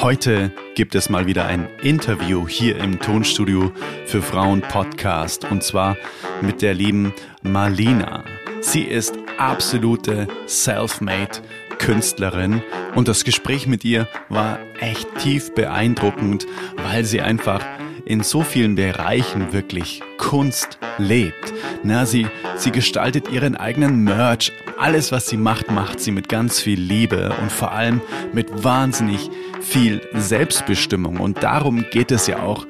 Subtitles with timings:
[0.00, 3.72] Heute gibt es mal wieder ein Interview hier im Tonstudio
[4.06, 5.96] für Frauen Podcast und zwar
[6.40, 7.12] mit der lieben
[7.42, 8.24] Marlina.
[8.60, 11.42] Sie ist absolute Selfmade
[11.78, 12.62] Künstlerin
[12.94, 16.46] und das Gespräch mit ihr war echt tief beeindruckend,
[16.76, 17.64] weil sie einfach
[18.12, 21.52] in so vielen Bereichen wirklich Kunst lebt.
[21.82, 22.26] Na, sie,
[22.56, 24.52] sie gestaltet ihren eigenen Merch.
[24.78, 28.02] Alles, was sie macht, macht sie mit ganz viel Liebe und vor allem
[28.34, 29.30] mit wahnsinnig
[29.62, 31.20] viel Selbstbestimmung.
[31.20, 32.66] Und darum geht es ja auch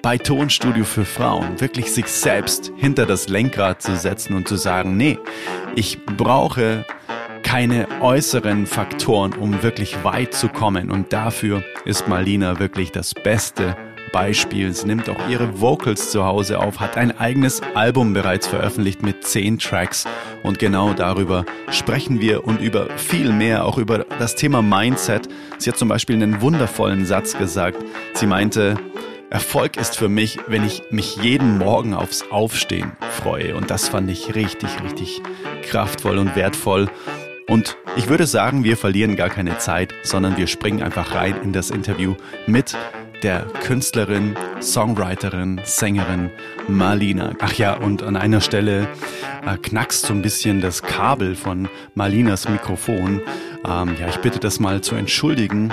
[0.00, 4.96] bei Tonstudio für Frauen, wirklich sich selbst hinter das Lenkrad zu setzen und zu sagen,
[4.96, 5.18] nee,
[5.74, 6.84] ich brauche
[7.42, 10.92] keine äußeren Faktoren, um wirklich weit zu kommen.
[10.92, 13.76] Und dafür ist Marlina wirklich das beste
[14.14, 14.72] Beispiel.
[14.72, 19.24] Sie nimmt auch ihre Vocals zu Hause auf, hat ein eigenes Album bereits veröffentlicht mit
[19.24, 20.06] zehn Tracks.
[20.44, 25.28] Und genau darüber sprechen wir und über viel mehr, auch über das Thema Mindset.
[25.58, 27.76] Sie hat zum Beispiel einen wundervollen Satz gesagt.
[28.12, 28.76] Sie meinte,
[29.30, 33.56] Erfolg ist für mich, wenn ich mich jeden Morgen aufs Aufstehen freue.
[33.56, 35.22] Und das fand ich richtig, richtig
[35.62, 36.88] kraftvoll und wertvoll.
[37.48, 41.52] Und ich würde sagen, wir verlieren gar keine Zeit, sondern wir springen einfach rein in
[41.52, 42.14] das Interview
[42.46, 42.76] mit
[43.24, 46.30] der Künstlerin, Songwriterin, Sängerin
[46.68, 47.32] Marlina.
[47.40, 48.88] Ach ja, und an einer Stelle
[49.46, 53.20] äh, knackst so ein bisschen das Kabel von Marlinas Mikrofon.
[53.66, 55.72] Ähm, ja, ich bitte das mal zu entschuldigen.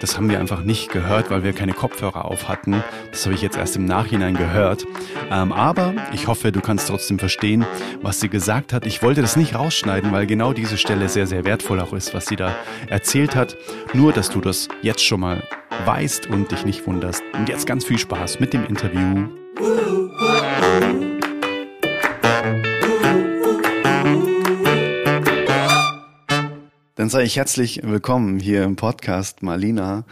[0.00, 2.82] Das haben wir einfach nicht gehört, weil wir keine Kopfhörer auf hatten.
[3.10, 4.84] Das habe ich jetzt erst im Nachhinein gehört.
[5.30, 7.64] Ähm, aber ich hoffe, du kannst trotzdem verstehen,
[8.00, 8.86] was sie gesagt hat.
[8.86, 12.26] Ich wollte das nicht rausschneiden, weil genau diese Stelle sehr, sehr wertvoll auch ist, was
[12.26, 12.54] sie da
[12.88, 13.56] erzählt hat.
[13.92, 15.42] Nur, dass du das jetzt schon mal
[15.84, 17.22] weißt und dich nicht wunderst.
[17.32, 19.28] Und jetzt ganz viel Spaß mit dem Interview.
[27.02, 30.04] Dann sage ich herzlich willkommen hier im Podcast, Marlina.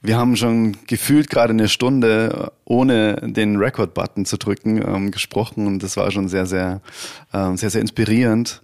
[0.00, 5.84] Wir haben schon gefühlt gerade eine Stunde, ohne den Record-Button zu drücken, ähm, gesprochen und
[5.84, 6.80] das war schon sehr, sehr,
[7.32, 8.60] ähm, sehr, sehr inspirierend.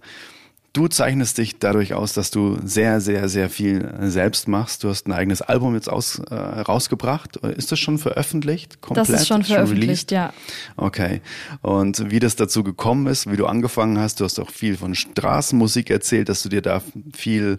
[0.71, 4.83] Du zeichnest dich dadurch aus, dass du sehr, sehr, sehr viel selbst machst.
[4.83, 7.37] Du hast ein eigenes Album jetzt aus, äh, rausgebracht.
[7.37, 8.79] Ist das schon veröffentlicht?
[8.79, 9.09] Komplett?
[9.09, 10.33] Das ist schon veröffentlicht, schon ja.
[10.77, 11.21] Okay.
[11.61, 14.93] Und wie das dazu gekommen ist, wie du angefangen hast, du hast auch viel von
[14.93, 16.83] Straßenmusik erzählt, dass du dir da
[17.15, 17.57] viel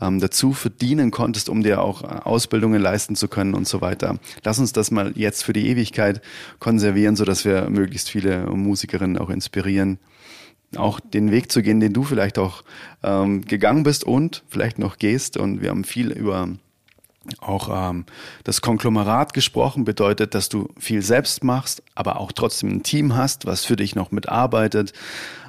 [0.00, 4.18] ähm, dazu verdienen konntest, um dir auch Ausbildungen leisten zu können und so weiter.
[4.44, 6.20] Lass uns das mal jetzt für die Ewigkeit
[6.58, 9.98] konservieren, so dass wir möglichst viele Musikerinnen auch inspirieren
[10.76, 12.62] auch den Weg zu gehen, den du vielleicht auch
[13.02, 15.36] ähm, gegangen bist und vielleicht noch gehst.
[15.36, 16.48] Und wir haben viel über
[17.40, 18.06] auch ähm,
[18.44, 23.46] das Konglomerat gesprochen, bedeutet, dass du viel selbst machst, aber auch trotzdem ein Team hast,
[23.46, 24.92] was für dich noch mitarbeitet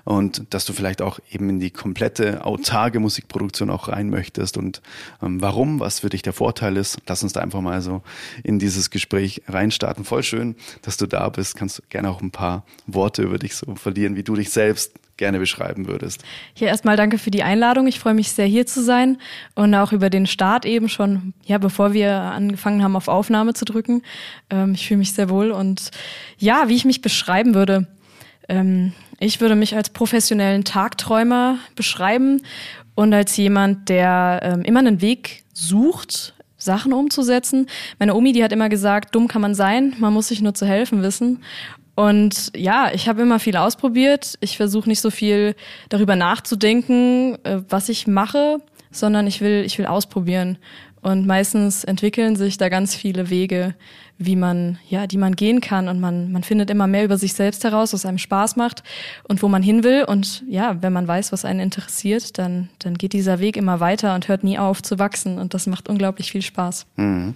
[0.04, 4.82] und dass du vielleicht auch eben in die komplette autarke Musikproduktion auch rein möchtest und
[5.22, 7.00] ähm, warum, was für dich der Vorteil ist.
[7.08, 8.02] Lass uns da einfach mal so
[8.44, 10.04] in dieses Gespräch reinstarten.
[10.04, 11.56] Voll schön, dass du da bist.
[11.56, 15.38] Kannst gerne auch ein paar Worte über dich so verlieren, wie du dich selbst gerne
[15.38, 16.24] beschreiben würdest.
[16.56, 17.86] Hier erstmal danke für die Einladung.
[17.86, 19.20] Ich freue mich sehr, hier zu sein
[19.54, 23.64] und auch über den Start eben schon, ja, bevor wir angefangen haben, auf Aufnahme zu
[23.64, 24.02] drücken.
[24.50, 25.92] Ähm, ich fühle mich sehr wohl und
[26.40, 27.86] ja, wie ich mich beschreiben würde.
[28.50, 32.42] Ähm, ich würde mich als professionellen Tagträumer beschreiben
[32.96, 37.68] und als jemand, der ähm, immer einen Weg sucht, Sachen umzusetzen.
[38.00, 40.66] Meine Omi, die hat immer gesagt, dumm kann man sein, man muss sich nur zu
[40.66, 41.44] helfen wissen.
[41.96, 44.38] Und ja, ich habe immer viel ausprobiert.
[44.40, 45.56] Ich versuche nicht so viel
[45.90, 48.60] darüber nachzudenken, äh, was ich mache,
[48.92, 50.58] sondern ich will, ich will ausprobieren.
[51.02, 53.76] Und meistens entwickeln sich da ganz viele Wege,
[54.26, 57.34] wie man, ja, die man gehen kann und man, man findet immer mehr über sich
[57.34, 58.84] selbst heraus, was einem Spaß macht
[59.28, 60.04] und wo man hin will.
[60.04, 64.16] Und ja, wenn man weiß, was einen interessiert, dann, dann geht dieser Weg immer weiter
[64.16, 66.86] und hört nie auf zu wachsen und das macht unglaublich viel Spaß.
[66.98, 67.34] Mhm.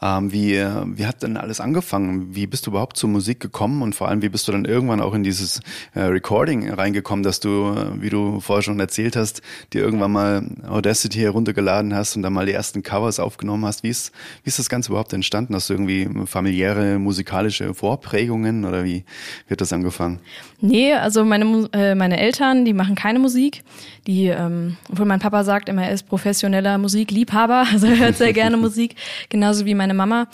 [0.00, 0.52] Ähm, wie,
[0.96, 2.34] wie hat denn alles angefangen?
[2.34, 5.00] Wie bist du überhaupt zur Musik gekommen und vor allem, wie bist du dann irgendwann
[5.00, 5.60] auch in dieses
[5.94, 9.42] äh, Recording reingekommen, dass du, wie du vorher schon erzählt hast,
[9.72, 13.82] dir irgendwann mal Audacity heruntergeladen hast und dann mal die ersten Covers aufgenommen hast?
[13.82, 14.12] Wie ist,
[14.42, 15.54] wie ist das Ganze überhaupt entstanden?
[15.54, 19.04] Hast du irgendwie familiäre musikalische Vorprägungen oder wie
[19.48, 20.20] wird das angefangen?
[20.60, 23.62] Nee, also meine, äh, meine Eltern, die machen keine Musik.
[24.06, 28.32] Die, ähm, obwohl mein Papa sagt immer, er ist professioneller Musikliebhaber, also er hört sehr
[28.32, 28.96] gerne Musik,
[29.28, 30.28] genauso wie meine Mama.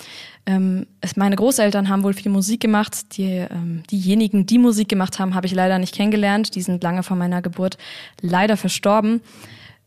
[0.46, 0.86] Ähm,
[1.16, 3.16] meine Großeltern haben wohl viel Musik gemacht.
[3.16, 6.54] Die, ähm, diejenigen, die Musik gemacht haben, habe ich leider nicht kennengelernt.
[6.54, 7.76] Die sind lange vor meiner Geburt
[8.20, 9.20] leider verstorben.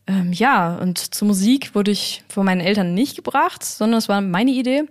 [0.06, 4.20] Ähm, ja, und zur Musik wurde ich von meinen Eltern nicht gebracht, sondern es war
[4.20, 4.84] meine Idee.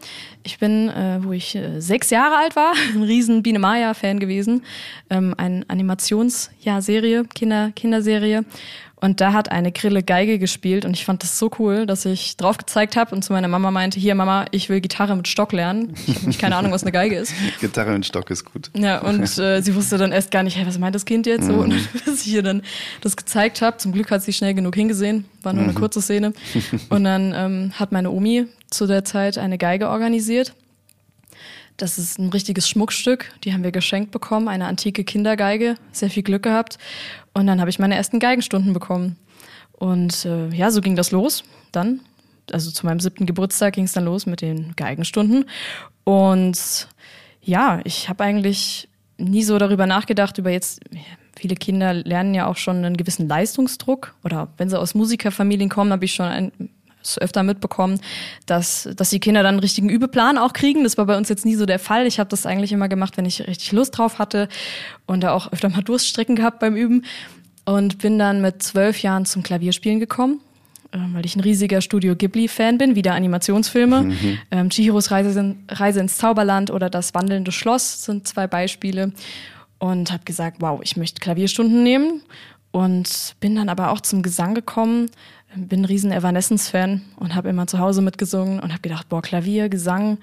[0.44, 4.64] Ich bin, äh, wo ich äh, sechs Jahre alt war, ein riesen Biene Maya-Fan gewesen.
[5.12, 8.44] Ähm, eine Animationsserie, Kinder, Kinderserie.
[9.04, 12.38] Und da hat eine Grille Geige gespielt und ich fand das so cool, dass ich
[12.38, 15.52] drauf gezeigt habe und zu meiner Mama meinte, hier Mama, ich will Gitarre mit Stock
[15.52, 15.94] lernen.
[16.08, 17.34] Ich habe keine Ahnung, was eine Geige ist.
[17.60, 18.72] Gitarre mit Stock ist gut.
[18.78, 21.48] Ja, und äh, sie wusste dann erst gar nicht, hey, was meint das Kind jetzt
[21.48, 21.54] so?
[21.54, 21.86] Und Mhm.
[22.06, 22.62] bis ich ihr dann
[23.02, 25.70] das gezeigt habe, zum Glück hat sie schnell genug hingesehen, war nur Mhm.
[25.72, 26.32] eine kurze Szene.
[26.88, 30.54] Und dann ähm, hat meine Omi zu der Zeit eine Geige organisiert.
[31.78, 33.32] Das ist ein richtiges Schmuckstück.
[33.44, 35.76] Die haben wir geschenkt bekommen, eine antike Kindergeige.
[35.92, 36.78] Sehr viel Glück gehabt.
[37.34, 39.18] Und dann habe ich meine ersten Geigenstunden bekommen.
[39.72, 41.44] Und äh, ja, so ging das los.
[41.72, 42.02] Dann,
[42.52, 45.46] also zu meinem siebten Geburtstag ging es dann los mit den Geigenstunden.
[46.04, 46.88] Und
[47.42, 48.88] ja, ich habe eigentlich
[49.18, 50.80] nie so darüber nachgedacht, über jetzt,
[51.36, 54.14] viele Kinder lernen ja auch schon einen gewissen Leistungsdruck.
[54.24, 56.52] Oder wenn sie aus Musikerfamilien kommen, habe ich schon ein,
[57.04, 58.00] es öfter mitbekommen,
[58.46, 60.84] dass, dass die Kinder dann einen richtigen Übeplan auch kriegen.
[60.84, 62.08] Das war bei uns jetzt nie so der Fall.
[62.08, 64.48] Ich habe das eigentlich immer gemacht, wenn ich richtig Lust drauf hatte
[65.06, 67.04] und da auch öfter mal Durststrecken gehabt beim Üben.
[67.66, 70.42] Und bin dann mit zwölf Jahren zum Klavierspielen gekommen,
[70.92, 74.12] äh, weil ich ein riesiger Studio Ghibli-Fan bin, wieder Animationsfilme.
[74.52, 79.14] Ähm, Chihiros Reise, Reise ins Zauberland oder Das wandelnde Schloss sind zwei Beispiele.
[79.80, 82.22] Und habe gesagt, wow, ich möchte Klavierstunden nehmen.
[82.72, 85.10] Und bin dann aber auch zum Gesang gekommen,
[85.56, 89.70] bin ein riesen Evanescence-Fan und habe immer zu Hause mitgesungen und habe gedacht, boah, Klavier,
[89.70, 90.18] Gesang.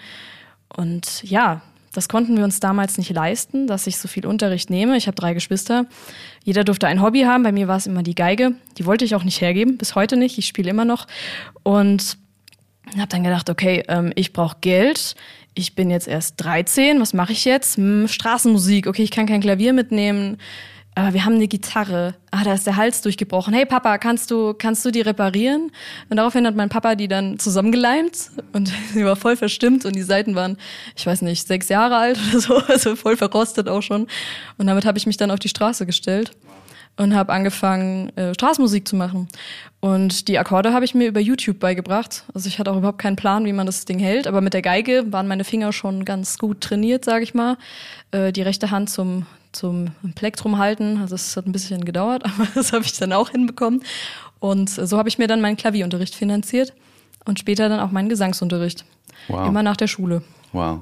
[0.76, 1.62] Und ja,
[1.92, 4.96] das konnten wir uns damals nicht leisten, dass ich so viel Unterricht nehme.
[4.96, 5.86] Ich habe drei Geschwister.
[6.44, 7.42] Jeder durfte ein Hobby haben.
[7.42, 8.52] Bei mir war es immer die Geige.
[8.78, 10.38] Die wollte ich auch nicht hergeben, bis heute nicht.
[10.38, 11.06] Ich spiele immer noch.
[11.64, 12.16] Und
[12.96, 15.14] habe dann gedacht, okay, ähm, ich brauche Geld.
[15.54, 17.00] Ich bin jetzt erst 13.
[17.00, 17.76] Was mache ich jetzt?
[17.76, 18.86] Hm, Straßenmusik.
[18.86, 20.38] Okay, ich kann kein Klavier mitnehmen.
[20.94, 22.14] Aber wir haben eine Gitarre.
[22.30, 23.54] Ah, da ist der Hals durchgebrochen.
[23.54, 25.70] Hey Papa, kannst du, kannst du die reparieren?
[26.08, 30.02] Und daraufhin hat mein Papa die dann zusammengeleimt und sie war voll verstimmt und die
[30.02, 30.56] Seiten waren,
[30.96, 34.08] ich weiß nicht, sechs Jahre alt oder so, also voll verrostet auch schon.
[34.58, 36.32] Und damit habe ich mich dann auf die Straße gestellt
[36.96, 39.28] und habe angefangen, äh, Straßenmusik zu machen.
[39.80, 42.24] Und die Akkorde habe ich mir über YouTube beigebracht.
[42.34, 44.26] Also ich hatte auch überhaupt keinen Plan, wie man das Ding hält.
[44.26, 47.56] Aber mit der Geige waren meine Finger schon ganz gut trainiert, sage ich mal.
[48.10, 50.98] Äh, die rechte Hand zum, zum Plektrum halten.
[50.98, 53.82] Also es hat ein bisschen gedauert, aber das habe ich dann auch hinbekommen.
[54.38, 56.72] Und so habe ich mir dann meinen Klavierunterricht finanziert
[57.26, 58.84] und später dann auch meinen Gesangsunterricht.
[59.28, 59.46] Wow.
[59.46, 60.22] Immer nach der Schule.
[60.52, 60.80] Wow.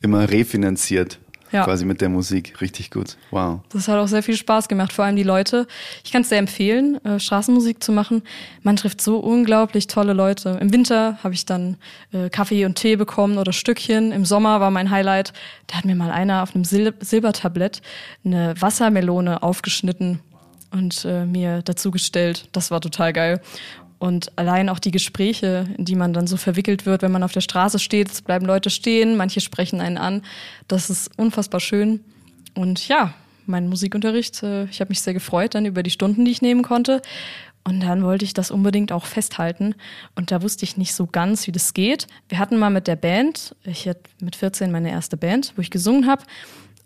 [0.00, 1.18] Immer refinanziert.
[1.54, 1.62] Ja.
[1.64, 2.60] Quasi mit der Musik.
[2.60, 3.16] Richtig gut.
[3.30, 3.60] Wow.
[3.68, 5.68] Das hat auch sehr viel Spaß gemacht, vor allem die Leute.
[6.02, 8.22] Ich kann es sehr empfehlen, äh, Straßenmusik zu machen.
[8.64, 10.58] Man trifft so unglaublich tolle Leute.
[10.60, 11.76] Im Winter habe ich dann
[12.12, 14.10] äh, Kaffee und Tee bekommen oder Stückchen.
[14.10, 15.32] Im Sommer war mein Highlight,
[15.68, 17.82] da hat mir mal einer auf einem Sil Silbertablett
[18.24, 20.18] eine Wassermelone aufgeschnitten
[20.72, 22.48] und äh, mir dazu gestellt.
[22.50, 23.40] Das war total geil.
[24.04, 27.32] Und allein auch die Gespräche, in die man dann so verwickelt wird, wenn man auf
[27.32, 30.20] der Straße steht, es bleiben Leute stehen, manche sprechen einen an.
[30.68, 32.00] Das ist unfassbar schön.
[32.52, 33.14] Und ja,
[33.46, 36.60] mein Musikunterricht, äh, ich habe mich sehr gefreut dann über die Stunden, die ich nehmen
[36.60, 37.00] konnte.
[37.66, 39.74] Und dann wollte ich das unbedingt auch festhalten.
[40.14, 42.06] Und da wusste ich nicht so ganz, wie das geht.
[42.28, 45.70] Wir hatten mal mit der Band, ich hatte mit 14 meine erste Band, wo ich
[45.70, 46.24] gesungen habe.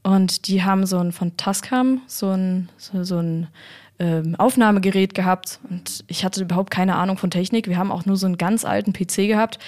[0.05, 3.49] Und die haben so ein von Tascam, so ein, so, so ein
[3.99, 7.67] ähm, Aufnahmegerät gehabt und ich hatte überhaupt keine Ahnung von Technik.
[7.67, 9.59] Wir haben auch nur so einen ganz alten PC gehabt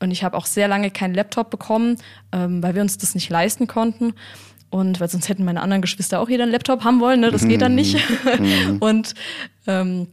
[0.00, 1.96] und ich habe auch sehr lange keinen Laptop bekommen,
[2.32, 4.14] ähm, weil wir uns das nicht leisten konnten.
[4.70, 7.30] Und weil sonst hätten meine anderen Geschwister auch jeder einen Laptop haben wollen, ne?
[7.30, 7.96] Das geht dann nicht.
[8.80, 9.14] und
[9.66, 10.08] ähm,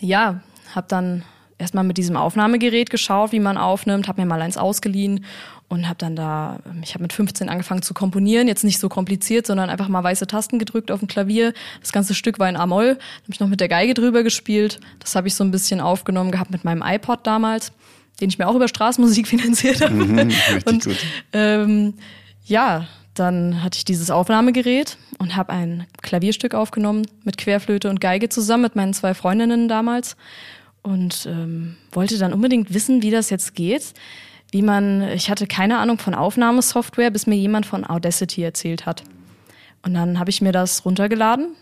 [0.00, 0.42] ja,
[0.74, 1.22] habe dann
[1.56, 5.24] erstmal mit diesem Aufnahmegerät geschaut, wie man aufnimmt, habe mir mal eins ausgeliehen
[5.70, 9.46] und habe dann da, ich habe mit 15 angefangen zu komponieren, jetzt nicht so kompliziert,
[9.46, 11.54] sondern einfach mal weiße Tasten gedrückt auf dem Klavier.
[11.80, 14.80] Das ganze Stück war in A-Moll, habe ich noch mit der Geige drüber gespielt.
[14.98, 17.70] Das habe ich so ein bisschen aufgenommen gehabt mit meinem iPod damals,
[18.20, 19.94] den ich mir auch über Straßenmusik finanziert habe.
[19.94, 20.96] Mhm, richtig und gut.
[21.32, 21.94] ähm,
[22.44, 28.28] ja, dann hatte ich dieses Aufnahmegerät und habe ein Klavierstück aufgenommen mit Querflöte und Geige
[28.28, 30.16] zusammen mit meinen zwei Freundinnen damals
[30.82, 33.94] und ähm, wollte dann unbedingt wissen, wie das jetzt geht.
[34.52, 39.04] Wie man, ich hatte keine Ahnung von Aufnahmesoftware, bis mir jemand von Audacity erzählt hat.
[39.82, 41.54] Und dann habe ich mir das runtergeladen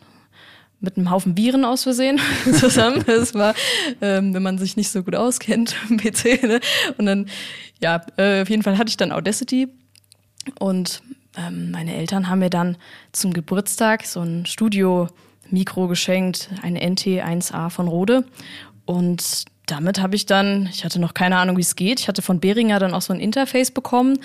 [0.81, 2.21] mit einem Haufen Viren aus Versehen
[2.53, 3.05] zusammen.
[3.07, 3.55] Das war,
[4.01, 6.43] ähm, wenn man sich nicht so gut auskennt im PC.
[6.43, 6.61] Ne?
[6.97, 7.27] Und dann,
[7.81, 9.69] ja, äh, auf jeden Fall hatte ich dann Audacity
[10.59, 11.03] und
[11.37, 12.77] ähm, meine Eltern haben mir dann
[13.13, 18.25] zum Geburtstag so ein Studio-Mikro geschenkt, eine NT1A von Rode.
[18.85, 22.01] Und damit habe ich dann, ich hatte noch keine Ahnung, wie es geht.
[22.01, 24.19] Ich hatte von Behringer dann auch so ein Interface bekommen.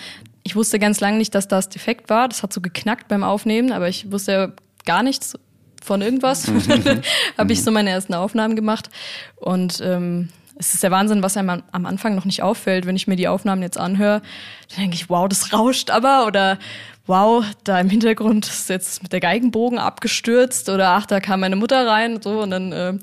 [0.43, 2.27] Ich wusste ganz lange nicht, dass das defekt war.
[2.27, 4.51] Das hat so geknackt beim Aufnehmen, aber ich wusste ja
[4.85, 5.37] gar nichts
[5.83, 6.47] von irgendwas.
[7.37, 8.89] habe ich so meine ersten Aufnahmen gemacht
[9.35, 12.85] und ähm, es ist der Wahnsinn, was einem am Anfang noch nicht auffällt.
[12.85, 14.21] Wenn ich mir die Aufnahmen jetzt anhöre,
[14.69, 16.57] dann denke ich, wow, das rauscht aber oder
[17.05, 21.55] wow, da im Hintergrund ist jetzt mit der Geigenbogen abgestürzt oder ach, da kam meine
[21.55, 22.93] Mutter rein und so und dann äh,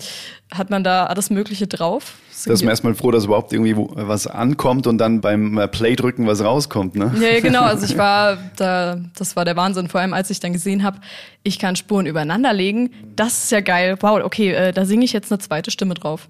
[0.53, 2.15] hat man da alles Mögliche drauf.
[2.47, 5.95] Da ist man erstmal froh, dass überhaupt irgendwie was ankommt und dann beim äh, Play
[5.95, 7.15] drücken was rauskommt, ne?
[7.21, 7.65] Ja, genau.
[7.65, 9.89] Also ich war da, das war der Wahnsinn.
[9.89, 11.01] Vor allem, als ich dann gesehen habe,
[11.43, 12.91] ich kann Spuren übereinander legen.
[13.15, 13.99] Das ist ja geil.
[14.01, 16.29] Wow, okay, äh, da singe ich jetzt eine zweite Stimme drauf.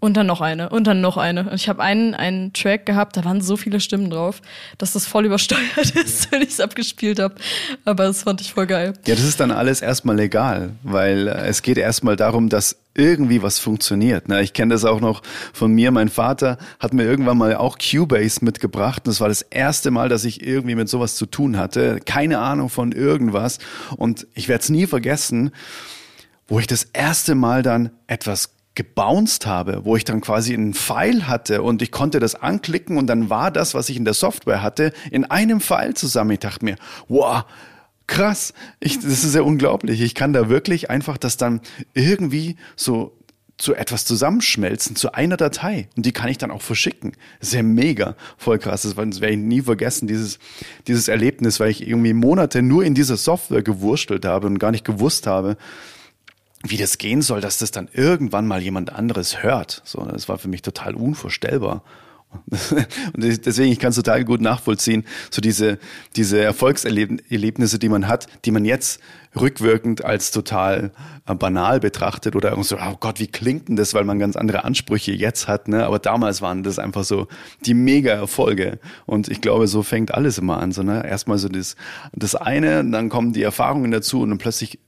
[0.00, 1.50] Und dann noch eine und dann noch eine.
[1.50, 4.40] Und ich habe einen, einen Track gehabt, da waren so viele Stimmen drauf,
[4.78, 7.34] dass das voll übersteuert ist, wenn ich es abgespielt habe.
[7.84, 8.92] Aber das fand ich voll geil.
[9.06, 13.42] Ja, das ist dann alles erstmal legal, weil äh, es geht erstmal darum, dass irgendwie
[13.42, 14.28] was funktioniert.
[14.28, 14.42] Ne?
[14.42, 15.90] Ich kenne das auch noch von mir.
[15.90, 19.02] Mein Vater hat mir irgendwann mal auch Cubase mitgebracht.
[19.06, 22.00] Und das war das erste Mal, dass ich irgendwie mit sowas zu tun hatte.
[22.04, 23.58] Keine Ahnung von irgendwas.
[23.96, 25.52] Und ich werde es nie vergessen,
[26.48, 31.26] wo ich das erste Mal dann etwas gebounced habe, wo ich dann quasi einen Pfeil
[31.26, 34.62] hatte und ich konnte das anklicken und dann war das, was ich in der Software
[34.62, 36.30] hatte, in einem Pfeil zusammen.
[36.30, 36.76] Ich dachte mir,
[37.08, 37.44] wow,
[38.06, 40.00] krass, ich, das ist ja unglaublich.
[40.00, 41.60] Ich kann da wirklich einfach das dann
[41.92, 43.18] irgendwie so
[43.56, 45.88] zu etwas zusammenschmelzen, zu einer Datei.
[45.96, 47.14] Und die kann ich dann auch verschicken.
[47.40, 48.82] Sehr mega, voll krass.
[48.82, 50.38] Das werde ich nie vergessen, dieses,
[50.86, 54.84] dieses Erlebnis, weil ich irgendwie Monate nur in dieser Software gewurstelt habe und gar nicht
[54.84, 55.56] gewusst habe,
[56.64, 59.82] wie das gehen soll, dass das dann irgendwann mal jemand anderes hört.
[59.84, 61.82] So, das war für mich total unvorstellbar.
[63.14, 65.78] Und deswegen, ich kann es total gut nachvollziehen, so diese,
[66.14, 69.00] diese Erfolgserlebnisse, die man hat, die man jetzt
[69.38, 70.90] rückwirkend als total
[71.26, 74.64] äh, banal betrachtet oder so, oh Gott, wie klingt denn das, weil man ganz andere
[74.64, 75.84] Ansprüche jetzt hat, ne?
[75.84, 77.28] Aber damals waren das einfach so
[77.64, 78.78] die mega Erfolge.
[79.06, 81.06] Und ich glaube, so fängt alles immer an, so, ne?
[81.06, 81.76] Erstmal so das,
[82.12, 84.78] das eine, dann kommen die Erfahrungen dazu und dann plötzlich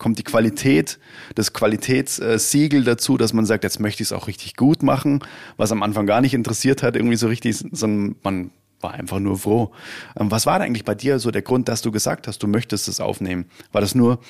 [0.00, 0.98] kommt die Qualität,
[1.36, 5.20] das Qualitätssiegel dazu, dass man sagt, jetzt möchte ich es auch richtig gut machen,
[5.56, 9.38] was am Anfang gar nicht interessiert hat, irgendwie so richtig, sondern man war einfach nur
[9.38, 9.72] froh.
[10.18, 12.88] Ähm, was war eigentlich bei dir so der Grund, dass du gesagt hast, du möchtest
[12.88, 13.44] es aufnehmen?
[13.72, 14.20] War das nur,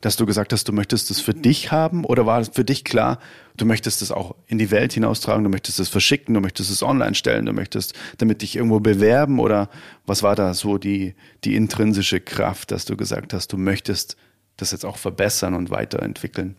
[0.00, 2.84] dass du gesagt hast, du möchtest es für dich haben oder war es für dich
[2.84, 3.18] klar,
[3.56, 6.84] du möchtest es auch in die Welt hinaustragen, du möchtest es verschicken, du möchtest es
[6.84, 9.70] online stellen, du möchtest damit dich irgendwo bewerben oder
[10.04, 14.16] was war da so die, die intrinsische Kraft, dass du gesagt hast, du möchtest
[14.56, 16.56] das jetzt auch verbessern und weiterentwickeln?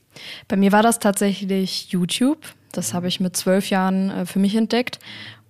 [0.47, 2.39] Bei mir war das tatsächlich YouTube.
[2.71, 4.99] Das habe ich mit zwölf Jahren äh, für mich entdeckt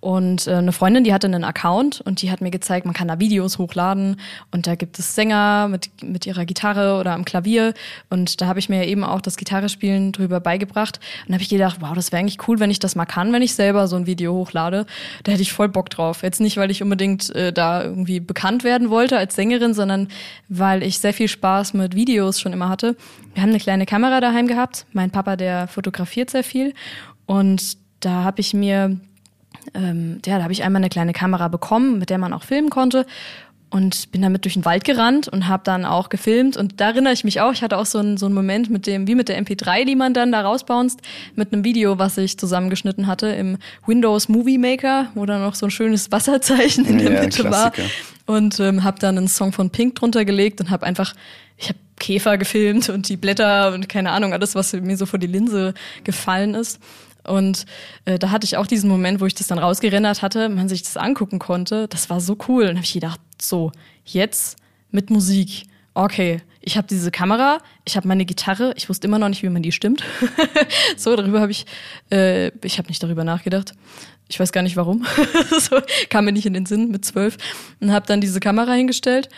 [0.00, 3.08] und äh, eine Freundin, die hatte einen Account und die hat mir gezeigt, man kann
[3.08, 4.20] da Videos hochladen
[4.52, 7.74] und da gibt es Sänger mit, mit ihrer Gitarre oder am Klavier.
[8.08, 11.00] Und da habe ich mir eben auch das Gitarrespielen drüber beigebracht.
[11.26, 13.42] Und habe ich gedacht, wow, das wäre eigentlich cool, wenn ich das mal kann, wenn
[13.42, 14.86] ich selber so ein Video hochlade.
[15.24, 16.22] Da hätte ich voll Bock drauf.
[16.22, 20.08] Jetzt nicht, weil ich unbedingt äh, da irgendwie bekannt werden wollte als Sängerin, sondern
[20.48, 22.96] weil ich sehr viel Spaß mit Videos schon immer hatte.
[23.34, 24.86] Wir haben eine kleine Kamera daheim gehabt.
[24.92, 26.72] Mein Papa, der fotografiert sehr viel.
[27.26, 28.98] Und da habe ich mir
[29.74, 32.70] ähm, ja, da habe ich einmal eine kleine Kamera bekommen, mit der man auch filmen
[32.70, 33.06] konnte
[33.70, 36.56] und bin damit durch den Wald gerannt und habe dann auch gefilmt.
[36.56, 38.86] Und da erinnere ich mich auch, ich hatte auch so einen, so einen Moment mit
[38.86, 41.00] dem, wie mit der MP3, die man dann da rausbounced,
[41.34, 45.66] mit einem Video, was ich zusammengeschnitten hatte im Windows Movie Maker, wo dann noch so
[45.66, 47.72] ein schönes Wasserzeichen in der ja, Mitte war.
[48.26, 51.14] Und ähm, habe dann einen Song von Pink drunter gelegt und habe einfach,
[51.56, 55.18] ich habe Käfer gefilmt und die Blätter und keine Ahnung, alles, was mir so vor
[55.18, 56.78] die Linse gefallen ist
[57.28, 57.66] und
[58.04, 60.82] äh, da hatte ich auch diesen Moment, wo ich das dann rausgerendert hatte, man sich
[60.82, 61.88] das angucken konnte.
[61.88, 62.64] Das war so cool.
[62.64, 63.72] Und habe ich gedacht, so,
[64.04, 64.56] jetzt
[64.90, 65.66] mit Musik.
[65.94, 69.48] Okay, ich habe diese Kamera, ich habe meine Gitarre, ich wusste immer noch nicht, wie
[69.48, 70.04] man die stimmt.
[70.96, 71.66] so, darüber habe ich,
[72.10, 73.72] äh, ich habe nicht darüber nachgedacht.
[74.28, 75.06] Ich weiß gar nicht warum.
[75.58, 75.80] so,
[76.10, 77.38] kam mir nicht in den Sinn mit zwölf.
[77.80, 79.28] Und habe dann diese Kamera hingestellt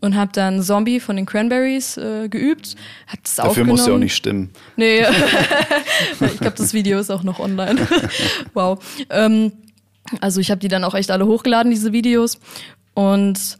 [0.00, 2.76] und habe dann Zombie von den Cranberries äh, geübt.
[3.06, 4.50] Hab das Dafür muss ja auch nicht stimmen.
[4.76, 5.00] Nee,
[6.20, 7.86] ich glaube, das Video ist auch noch online.
[8.54, 8.78] wow.
[9.10, 9.52] Ähm,
[10.20, 12.40] also ich habe die dann auch echt alle hochgeladen, diese Videos.
[12.94, 13.58] Und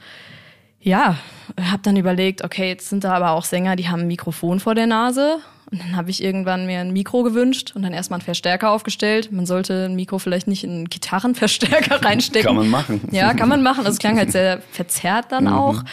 [0.80, 1.18] ja,
[1.60, 4.74] habe dann überlegt, okay, jetzt sind da aber auch Sänger, die haben ein Mikrofon vor
[4.74, 5.38] der Nase.
[5.70, 9.30] Und dann habe ich irgendwann mir ein Mikro gewünscht und dann erstmal einen Verstärker aufgestellt.
[9.30, 12.46] Man sollte ein Mikro vielleicht nicht in einen Gitarrenverstärker reinstecken.
[12.48, 13.00] kann man machen.
[13.12, 13.86] Ja, kann man machen.
[13.86, 15.52] Es klang halt sehr verzerrt dann mhm.
[15.52, 15.84] auch.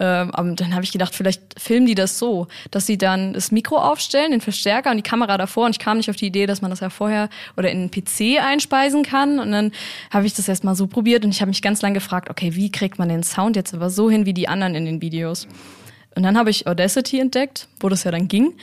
[0.00, 3.78] Ähm, dann habe ich gedacht, vielleicht filmen die das so, dass sie dann das Mikro
[3.78, 5.66] aufstellen, den Verstärker und die Kamera davor.
[5.66, 7.90] Und ich kam nicht auf die Idee, dass man das ja vorher oder in den
[7.90, 9.38] PC einspeisen kann.
[9.38, 9.72] Und dann
[10.10, 12.70] habe ich das erstmal so probiert und ich habe mich ganz lange gefragt, okay, wie
[12.70, 15.46] kriegt man den Sound jetzt aber so hin wie die anderen in den Videos?
[16.16, 18.54] Und dann habe ich Audacity entdeckt, wo das ja dann ging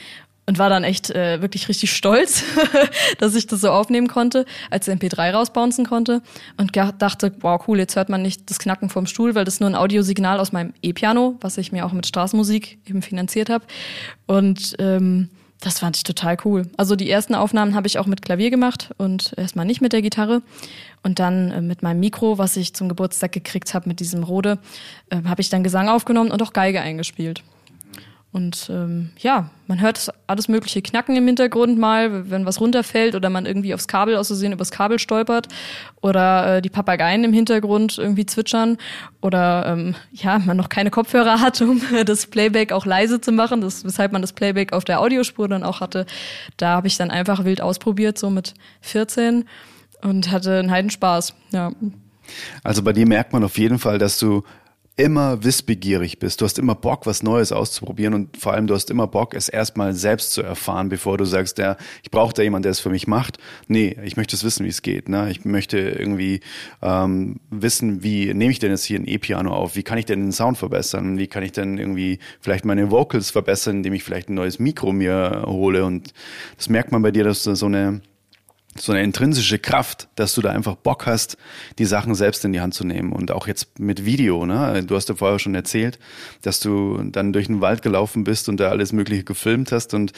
[0.46, 2.44] und war dann echt äh, wirklich richtig stolz,
[3.18, 6.20] dass ich das so aufnehmen konnte, als MP3 rausbouncen konnte
[6.56, 9.70] und dachte, wow, cool, jetzt hört man nicht das Knacken vom Stuhl, weil das nur
[9.70, 13.64] ein Audiosignal aus meinem E-Piano, was ich mir auch mit Straßenmusik eben finanziert habe.
[14.26, 15.28] Und ähm,
[15.62, 16.68] Das fand ich total cool.
[16.76, 20.02] Also die ersten Aufnahmen habe ich auch mit Klavier gemacht und erstmal nicht mit der
[20.02, 20.42] Gitarre.
[21.04, 24.58] Und dann äh, mit meinem Mikro, was ich zum Geburtstag gekriegt habe, mit diesem Rode,
[25.10, 27.44] äh, habe ich dann Gesang aufgenommen und auch Geige eingespielt.
[28.32, 33.28] Und ähm, ja, man hört alles mögliche Knacken im Hintergrund mal, wenn was runterfällt oder
[33.28, 35.48] man irgendwie aufs Kabel aus Versehen übers Kabel stolpert
[36.00, 38.78] oder äh, die Papageien im Hintergrund irgendwie zwitschern
[39.20, 43.60] oder ähm, ja, man noch keine Kopfhörer hat, um das Playback auch leise zu machen,
[43.60, 46.06] das, weshalb man das Playback auf der Audiospur dann auch hatte.
[46.56, 49.44] Da habe ich dann einfach wild ausprobiert, so mit 14
[50.00, 51.72] und hatte einen Heidenspaß, ja.
[52.62, 54.42] Also bei dir merkt man auf jeden Fall, dass du
[54.96, 56.40] immer wissbegierig bist.
[56.40, 59.48] Du hast immer Bock, was Neues auszuprobieren und vor allem du hast immer Bock, es
[59.48, 62.90] erstmal selbst zu erfahren, bevor du sagst, ja, ich brauche da jemanden, der es für
[62.90, 63.38] mich macht.
[63.68, 65.08] Nee, ich möchte es wissen, wie es geht.
[65.08, 65.30] Ne?
[65.30, 66.40] Ich möchte irgendwie
[66.82, 69.76] ähm, wissen, wie nehme ich denn jetzt hier ein E-Piano auf?
[69.76, 71.18] Wie kann ich denn den Sound verbessern?
[71.18, 74.92] Wie kann ich denn irgendwie vielleicht meine Vocals verbessern, indem ich vielleicht ein neues Mikro
[74.92, 75.84] mir hole?
[75.86, 76.12] Und
[76.58, 78.02] das merkt man bei dir, dass du so eine
[78.78, 81.36] so eine intrinsische Kraft, dass du da einfach Bock hast,
[81.78, 83.12] die Sachen selbst in die Hand zu nehmen.
[83.12, 84.82] Und auch jetzt mit Video, ne?
[84.86, 85.98] Du hast ja vorher schon erzählt,
[86.40, 89.92] dass du dann durch den Wald gelaufen bist und da alles Mögliche gefilmt hast.
[89.94, 90.12] Und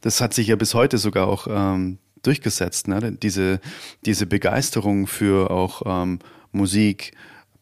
[0.00, 3.12] das hat sich ja bis heute sogar auch ähm, durchgesetzt, ne?
[3.12, 3.60] Diese,
[4.04, 6.18] diese Begeisterung für auch ähm,
[6.52, 7.12] Musik,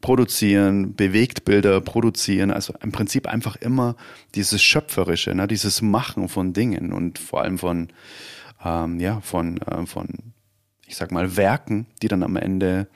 [0.01, 3.97] produzieren, Bewegtbilder produzieren, also im Prinzip einfach immer
[4.35, 5.49] dieses Schöpferische, ne?
[5.49, 7.89] dieses Machen von Dingen und vor allem von,
[8.65, 10.09] ähm, ja, von, äh, von
[10.89, 12.89] ich sag mal, Werken, die dann am Ende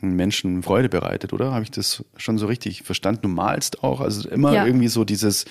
[0.00, 1.52] Menschen Freude bereitet, oder?
[1.52, 3.22] Habe ich das schon so richtig verstanden?
[3.22, 4.66] Du malst auch, also immer ja.
[4.66, 5.44] irgendwie so dieses,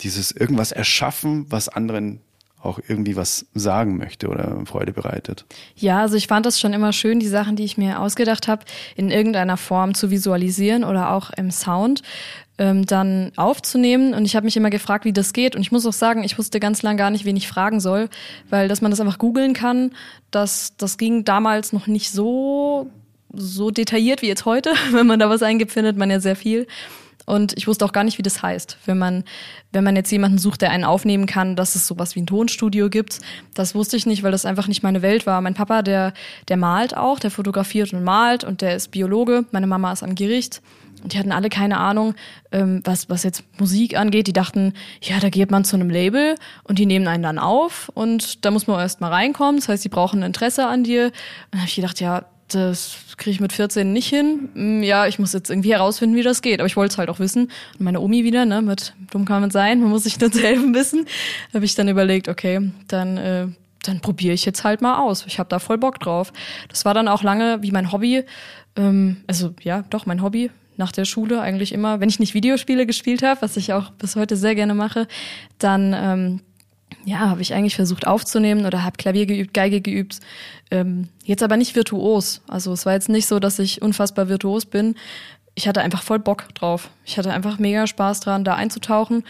[0.00, 2.20] dieses irgendwas erschaffen, was anderen
[2.62, 5.44] auch irgendwie was sagen möchte oder Freude bereitet.
[5.76, 8.64] Ja, also ich fand das schon immer schön, die Sachen, die ich mir ausgedacht habe,
[8.96, 12.02] in irgendeiner Form zu visualisieren oder auch im Sound
[12.58, 14.12] ähm, dann aufzunehmen.
[14.12, 15.54] Und ich habe mich immer gefragt, wie das geht.
[15.54, 18.08] Und ich muss auch sagen, ich wusste ganz lang gar nicht, wen ich fragen soll,
[18.50, 19.92] weil dass man das einfach googeln kann,
[20.30, 22.90] das, das ging damals noch nicht so
[23.32, 24.72] so detailliert wie jetzt heute.
[24.90, 26.66] Wenn man da was eingibt, findet man ja sehr viel.
[27.28, 28.78] Und ich wusste auch gar nicht, wie das heißt.
[28.86, 29.22] Wenn man,
[29.70, 32.88] wenn man jetzt jemanden sucht, der einen aufnehmen kann, dass es sowas wie ein Tonstudio
[32.88, 33.18] gibt,
[33.52, 35.42] das wusste ich nicht, weil das einfach nicht meine Welt war.
[35.42, 36.14] Mein Papa, der,
[36.48, 39.44] der malt auch, der fotografiert und malt und der ist Biologe.
[39.50, 40.62] Meine Mama ist am Gericht.
[41.02, 42.14] Und die hatten alle keine Ahnung,
[42.50, 44.26] ähm, was, was jetzt Musik angeht.
[44.26, 44.72] Die dachten,
[45.02, 48.50] ja, da geht man zu einem Label und die nehmen einen dann auf und da
[48.50, 49.60] muss man erst mal reinkommen.
[49.60, 51.04] Das heißt, die brauchen Interesse an dir.
[51.04, 51.12] Und
[51.50, 54.48] dann habe ich gedacht, ja, das kriege ich mit 14 nicht hin.
[54.54, 56.60] Hm, ja, ich muss jetzt irgendwie herausfinden, wie das geht.
[56.60, 57.50] Aber ich wollte es halt auch wissen.
[57.78, 60.74] Und meine Omi wieder, ne, mit dumm kann man sein, man muss sich zu helfen
[60.74, 61.06] wissen.
[61.54, 63.48] habe ich dann überlegt, okay, dann äh,
[63.82, 65.24] dann probiere ich jetzt halt mal aus.
[65.26, 66.32] Ich habe da voll Bock drauf.
[66.68, 68.24] Das war dann auch lange wie mein Hobby.
[68.76, 72.86] Ähm, also ja, doch mein Hobby nach der Schule eigentlich immer, wenn ich nicht Videospiele
[72.86, 75.08] gespielt habe, was ich auch bis heute sehr gerne mache,
[75.58, 76.40] dann ähm,
[77.08, 80.20] ja, habe ich eigentlich versucht aufzunehmen oder habe Klavier geübt, Geige geübt.
[80.70, 82.42] Ähm, jetzt aber nicht virtuos.
[82.48, 84.94] Also es war jetzt nicht so, dass ich unfassbar virtuos bin.
[85.54, 86.90] Ich hatte einfach voll Bock drauf.
[87.04, 89.24] Ich hatte einfach mega Spaß dran, da einzutauchen.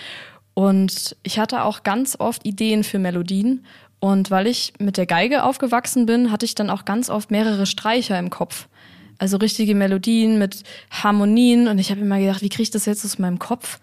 [0.54, 3.64] Und ich hatte auch ganz oft Ideen für Melodien.
[4.00, 7.64] Und weil ich mit der Geige aufgewachsen bin, hatte ich dann auch ganz oft mehrere
[7.66, 8.68] Streicher im Kopf.
[9.18, 11.68] Also richtige Melodien mit Harmonien.
[11.68, 13.78] Und ich habe immer gedacht, wie kriege ich das jetzt aus meinem Kopf?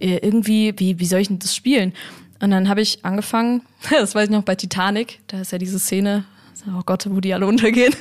[0.00, 1.92] Äh, irgendwie, wie, wie soll ich denn das spielen?
[2.40, 5.78] Und dann habe ich angefangen, das weiß ich noch bei Titanic, da ist ja diese
[5.78, 6.24] Szene,
[6.68, 7.94] oh Gott, wo die alle untergehen.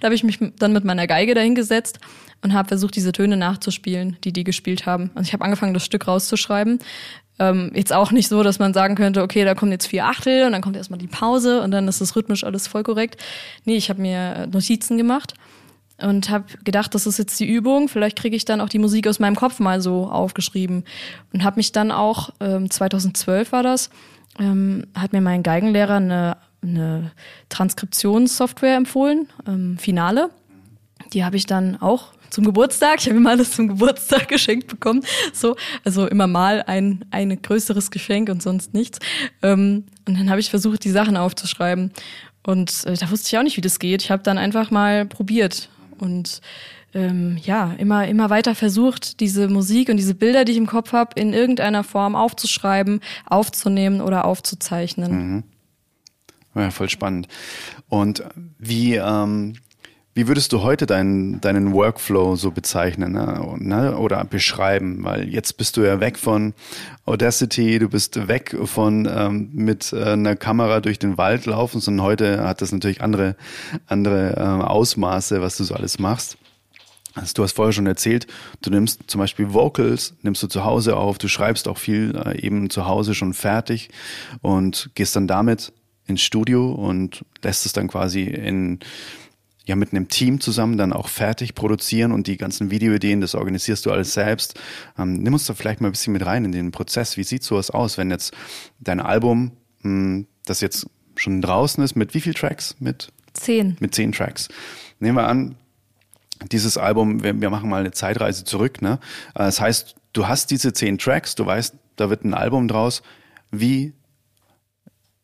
[0.00, 1.98] da habe ich mich dann mit meiner Geige dahingesetzt
[2.42, 5.10] und habe versucht, diese Töne nachzuspielen, die die gespielt haben.
[5.14, 6.80] Also ich habe angefangen, das Stück rauszuschreiben.
[7.38, 10.44] Ähm, jetzt auch nicht so, dass man sagen könnte, okay, da kommt jetzt vier Achtel
[10.44, 13.20] und dann kommt erstmal die Pause und dann ist das rhythmisch alles voll korrekt.
[13.64, 15.34] Nee, ich habe mir Notizen gemacht
[16.02, 17.88] und habe gedacht, das ist jetzt die Übung.
[17.88, 20.84] Vielleicht kriege ich dann auch die Musik aus meinem Kopf mal so aufgeschrieben
[21.32, 23.90] und habe mich dann auch ähm, 2012 war das,
[24.38, 27.12] ähm, hat mir mein Geigenlehrer eine, eine
[27.48, 30.30] Transkriptionssoftware empfohlen, ähm, Finale.
[31.12, 33.00] Die habe ich dann auch zum Geburtstag.
[33.00, 35.04] Ich habe immer alles zum Geburtstag geschenkt bekommen.
[35.32, 38.98] So, also immer mal ein ein größeres Geschenk und sonst nichts.
[39.42, 41.92] Ähm, und dann habe ich versucht, die Sachen aufzuschreiben.
[42.44, 44.02] Und äh, da wusste ich auch nicht, wie das geht.
[44.02, 45.68] Ich habe dann einfach mal probiert
[46.02, 46.40] und
[46.94, 50.92] ähm, ja, immer, immer weiter versucht, diese Musik und diese Bilder, die ich im Kopf
[50.92, 55.12] habe, in irgendeiner Form aufzuschreiben, aufzunehmen oder aufzuzeichnen.
[55.12, 55.42] Mhm.
[56.54, 57.28] Ja, voll spannend.
[57.88, 58.22] Und
[58.58, 59.54] wie, ähm,
[60.14, 63.56] wie würdest du heute deinen, deinen Workflow so bezeichnen ne?
[63.58, 63.96] ne?
[63.96, 65.04] oder beschreiben?
[65.04, 66.52] Weil jetzt bist du ja weg von
[67.06, 72.04] Audacity, du bist weg von ähm, mit äh, einer Kamera durch den Wald laufen, sondern
[72.04, 73.36] heute hat das natürlich andere,
[73.86, 76.36] andere äh, Ausmaße, was du so alles machst.
[77.14, 78.26] Also du hast vorher schon erzählt,
[78.62, 82.38] du nimmst zum Beispiel Vocals, nimmst du zu Hause auf, du schreibst auch viel äh,
[82.40, 83.90] eben zu Hause schon fertig
[84.40, 85.72] und gehst dann damit
[86.06, 88.80] ins Studio und lässt es dann quasi in
[89.64, 93.86] ja mit einem Team zusammen dann auch fertig produzieren und die ganzen Videoideen, das organisierst
[93.86, 94.58] du alles selbst.
[94.98, 97.16] Ähm, nimm uns da vielleicht mal ein bisschen mit rein in den Prozess.
[97.16, 98.34] Wie sieht sowas aus, wenn jetzt
[98.80, 102.76] dein Album, mh, hm, das jetzt schon draußen ist, mit wie viel Tracks?
[102.80, 103.76] Mit zehn.
[103.80, 104.48] Mit zehn Tracks.
[104.98, 105.54] Nehmen wir an,
[106.50, 108.82] dieses Album, wir, wir machen mal eine Zeitreise zurück.
[108.82, 108.98] Ne?
[109.34, 113.02] Äh, das heißt, du hast diese zehn Tracks, du weißt, da wird ein Album draus.
[113.50, 113.92] Wie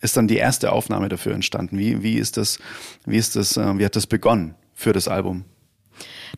[0.01, 1.79] ist dann die erste Aufnahme dafür entstanden?
[1.79, 2.59] Wie, wie ist das,
[3.05, 5.45] wie ist das, äh, wie hat das begonnen für das Album?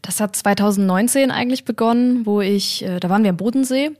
[0.02, 3.90] Das hat 2019 eigentlich begonnen, wo ich, äh, da waren wir am Bodensee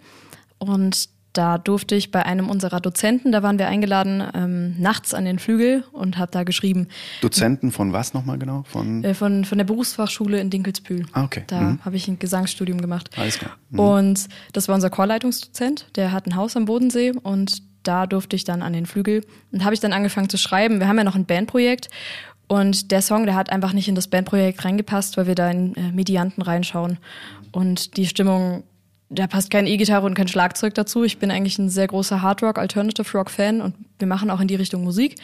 [0.59, 5.25] und da durfte ich bei einem unserer Dozenten, da waren wir eingeladen, ähm, nachts an
[5.25, 6.88] den Flügel und habe da geschrieben.
[7.20, 8.64] Dozenten von was nochmal genau?
[8.64, 11.07] Von, äh, von, von der Berufsfachschule in Dinkelsbühl.
[11.12, 11.44] Ah, okay.
[11.46, 11.85] Da mhm.
[11.85, 13.11] habe ich ein Gesangsstudium gemacht.
[13.16, 13.53] Alles klar.
[13.70, 13.79] Mhm.
[13.79, 18.45] Und das war unser Chorleitungsdozent, der hat ein Haus am Bodensee und da durfte ich
[18.45, 20.81] dann an den Flügel und habe ich dann angefangen zu schreiben.
[20.81, 21.88] Wir haben ja noch ein Bandprojekt
[22.49, 25.75] und der Song, der hat einfach nicht in das Bandprojekt reingepasst, weil wir da in
[25.77, 26.99] äh, Medianten reinschauen
[27.53, 28.64] und die Stimmung
[29.11, 31.03] da passt keine E-Gitarre und kein Schlagzeug dazu.
[31.03, 34.47] Ich bin eigentlich ein sehr großer Hardrock, Alternative Rock Fan und wir machen auch in
[34.47, 35.16] die Richtung Musik.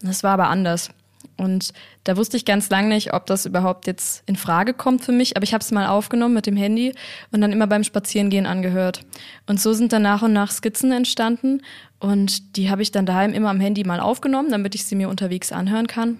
[0.00, 0.90] Das war aber anders.
[1.36, 1.72] Und
[2.04, 5.36] da wusste ich ganz lang nicht, ob das überhaupt jetzt in Frage kommt für mich.
[5.36, 6.94] Aber ich habe es mal aufgenommen mit dem Handy
[7.30, 9.04] und dann immer beim Spazierengehen angehört.
[9.46, 11.62] Und so sind dann nach und nach Skizzen entstanden.
[12.00, 15.08] Und die habe ich dann daheim immer am Handy mal aufgenommen, damit ich sie mir
[15.08, 16.18] unterwegs anhören kann.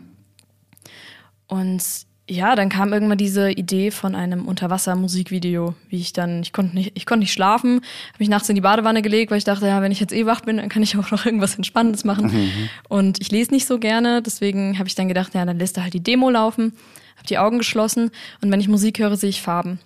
[1.47, 1.83] Und
[2.31, 6.93] ja, dann kam irgendwann diese Idee von einem Unterwasser-Musikvideo, wie ich dann, ich konnte nicht,
[6.95, 9.81] ich konnte nicht schlafen, habe mich nachts in die Badewanne gelegt, weil ich dachte, ja,
[9.81, 12.27] wenn ich jetzt eh wach bin, dann kann ich auch noch irgendwas Entspannendes machen.
[12.27, 12.69] Mhm.
[12.88, 15.85] Und ich lese nicht so gerne, deswegen habe ich dann gedacht, ja, dann lässt er
[15.85, 16.75] halt die Demo laufen,
[17.17, 18.11] habe die Augen geschlossen
[18.43, 19.79] und wenn ich Musik höre, sehe ich Farben.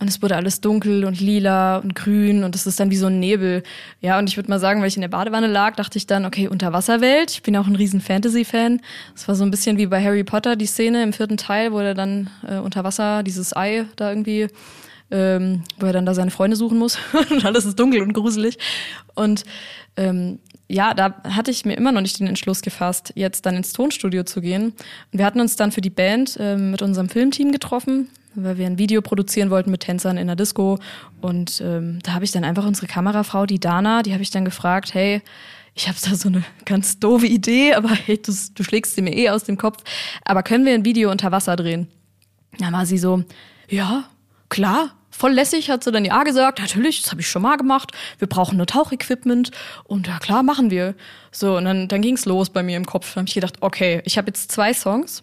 [0.00, 3.08] Und es wurde alles dunkel und lila und grün und es ist dann wie so
[3.08, 3.62] ein Nebel.
[4.00, 6.24] Ja, und ich würde mal sagen, weil ich in der Badewanne lag, dachte ich dann,
[6.24, 7.30] okay, Unterwasserwelt.
[7.30, 8.80] Ich bin auch ein riesen Fantasy-Fan.
[9.14, 11.80] Es war so ein bisschen wie bei Harry Potter, die Szene im vierten Teil, wo
[11.80, 14.46] er dann äh, unter Wasser dieses Ei da irgendwie,
[15.10, 16.96] ähm, wo er dann da seine Freunde suchen muss.
[17.30, 18.56] und alles ist dunkel und gruselig.
[19.14, 19.44] Und
[19.98, 23.74] ähm, ja, da hatte ich mir immer noch nicht den Entschluss gefasst, jetzt dann ins
[23.74, 24.72] Tonstudio zu gehen.
[25.12, 28.66] Und wir hatten uns dann für die Band äh, mit unserem Filmteam getroffen weil wir
[28.66, 30.78] ein Video produzieren wollten mit Tänzern in der Disco.
[31.20, 34.44] Und ähm, da habe ich dann einfach unsere Kamerafrau, die Dana, die habe ich dann
[34.44, 35.22] gefragt, hey,
[35.74, 39.14] ich habe da so eine ganz doofe Idee, aber hey, du, du schlägst sie mir
[39.14, 39.82] eh aus dem Kopf.
[40.24, 41.88] Aber können wir ein Video unter Wasser drehen?
[42.58, 43.24] Da war sie so,
[43.68, 44.04] ja,
[44.48, 47.92] klar, voll lässig, hat sie dann ja gesagt, natürlich, das habe ich schon mal gemacht.
[48.18, 49.50] Wir brauchen nur Tauchequipment
[49.84, 50.94] und ja klar, machen wir.
[51.30, 53.14] So, und dann, dann ging's los bei mir im Kopf.
[53.14, 55.22] Da habe ich gedacht, okay, ich habe jetzt zwei Songs.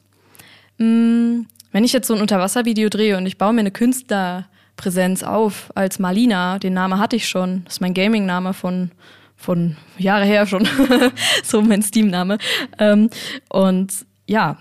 [0.78, 5.70] Hm, wenn ich jetzt so ein Unterwasservideo drehe und ich baue mir eine Künstlerpräsenz auf
[5.76, 8.90] als Marlina, den Namen hatte ich schon, das ist mein Gaming-Name von
[9.36, 10.68] von Jahre her schon,
[11.44, 12.40] so mein Steam-Name.
[12.80, 13.12] Ähm,
[13.50, 13.94] und
[14.26, 14.58] ja,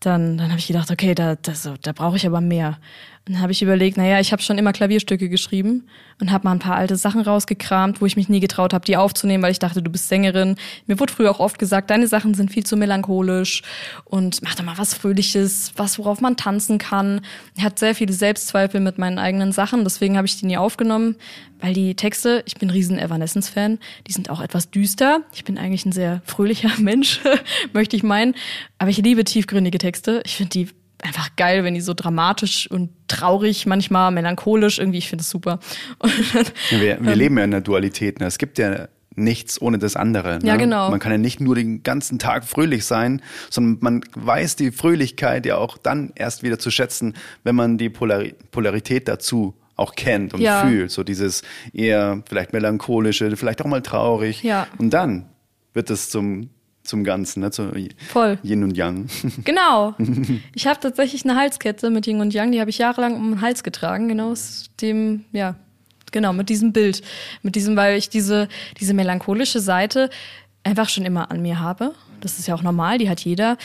[0.00, 2.76] dann, dann habe ich gedacht, okay, da, das, da brauche ich aber mehr.
[3.28, 5.86] Dann habe ich überlegt, naja, ich habe schon immer Klavierstücke geschrieben
[6.18, 8.96] und habe mal ein paar alte Sachen rausgekramt, wo ich mich nie getraut habe, die
[8.96, 10.56] aufzunehmen, weil ich dachte, du bist Sängerin.
[10.86, 13.62] Mir wurde früher auch oft gesagt, deine Sachen sind viel zu melancholisch
[14.06, 17.20] und mach doch mal was Fröhliches, was, worauf man tanzen kann.
[17.54, 21.16] Ich hatte sehr viele Selbstzweifel mit meinen eigenen Sachen, deswegen habe ich die nie aufgenommen,
[21.60, 25.20] weil die Texte, ich bin riesen Evanescence-Fan, die sind auch etwas düster.
[25.34, 27.20] Ich bin eigentlich ein sehr fröhlicher Mensch,
[27.74, 28.34] möchte ich meinen,
[28.78, 30.22] aber ich liebe tiefgründige Texte.
[30.24, 30.68] Ich finde die
[31.02, 35.60] einfach geil, wenn die so dramatisch und traurig, manchmal melancholisch, irgendwie, ich finde es super.
[36.70, 38.20] wir, wir ähm, leben ja in der Dualität.
[38.20, 38.26] Ne?
[38.26, 40.38] Es gibt ja nichts ohne das andere.
[40.38, 40.46] Ne?
[40.48, 40.90] Ja, genau.
[40.90, 45.44] Man kann ja nicht nur den ganzen Tag fröhlich sein, sondern man weiß die Fröhlichkeit
[45.46, 50.34] ja auch dann erst wieder zu schätzen, wenn man die Polari Polarität dazu auch kennt
[50.34, 50.66] und ja.
[50.66, 50.90] fühlt.
[50.90, 54.42] So dieses eher vielleicht melancholische, vielleicht auch mal traurig.
[54.42, 54.66] Ja.
[54.78, 55.26] Und dann
[55.72, 56.50] wird es zum
[56.88, 57.50] zum Ganzen, ne?
[57.50, 57.70] Zu
[58.08, 58.38] Voll.
[58.42, 59.06] Yin und Yang.
[59.44, 59.94] Genau.
[60.54, 63.40] Ich habe tatsächlich eine Halskette mit Yin und Yang, die habe ich jahrelang um den
[63.40, 65.54] Hals getragen, genau aus dem, ja,
[66.10, 67.02] genau, mit diesem Bild.
[67.42, 68.48] Mit diesem, weil ich diese,
[68.80, 70.10] diese melancholische Seite
[70.68, 71.94] einfach schon immer an mir habe.
[72.20, 73.56] Das ist ja auch normal, die hat jeder.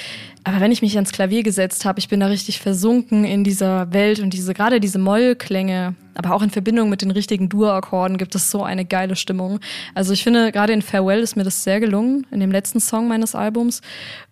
[0.44, 3.92] Aber wenn ich mich ans Klavier gesetzt habe, ich bin da richtig versunken in dieser
[3.92, 8.36] Welt und diese gerade diese Mollklänge, aber auch in Verbindung mit den richtigen Dur-Akkorden gibt
[8.36, 9.60] es so eine geile Stimmung.
[9.96, 13.08] Also ich finde gerade in Farewell ist mir das sehr gelungen in dem letzten Song
[13.10, 13.82] meines Albums.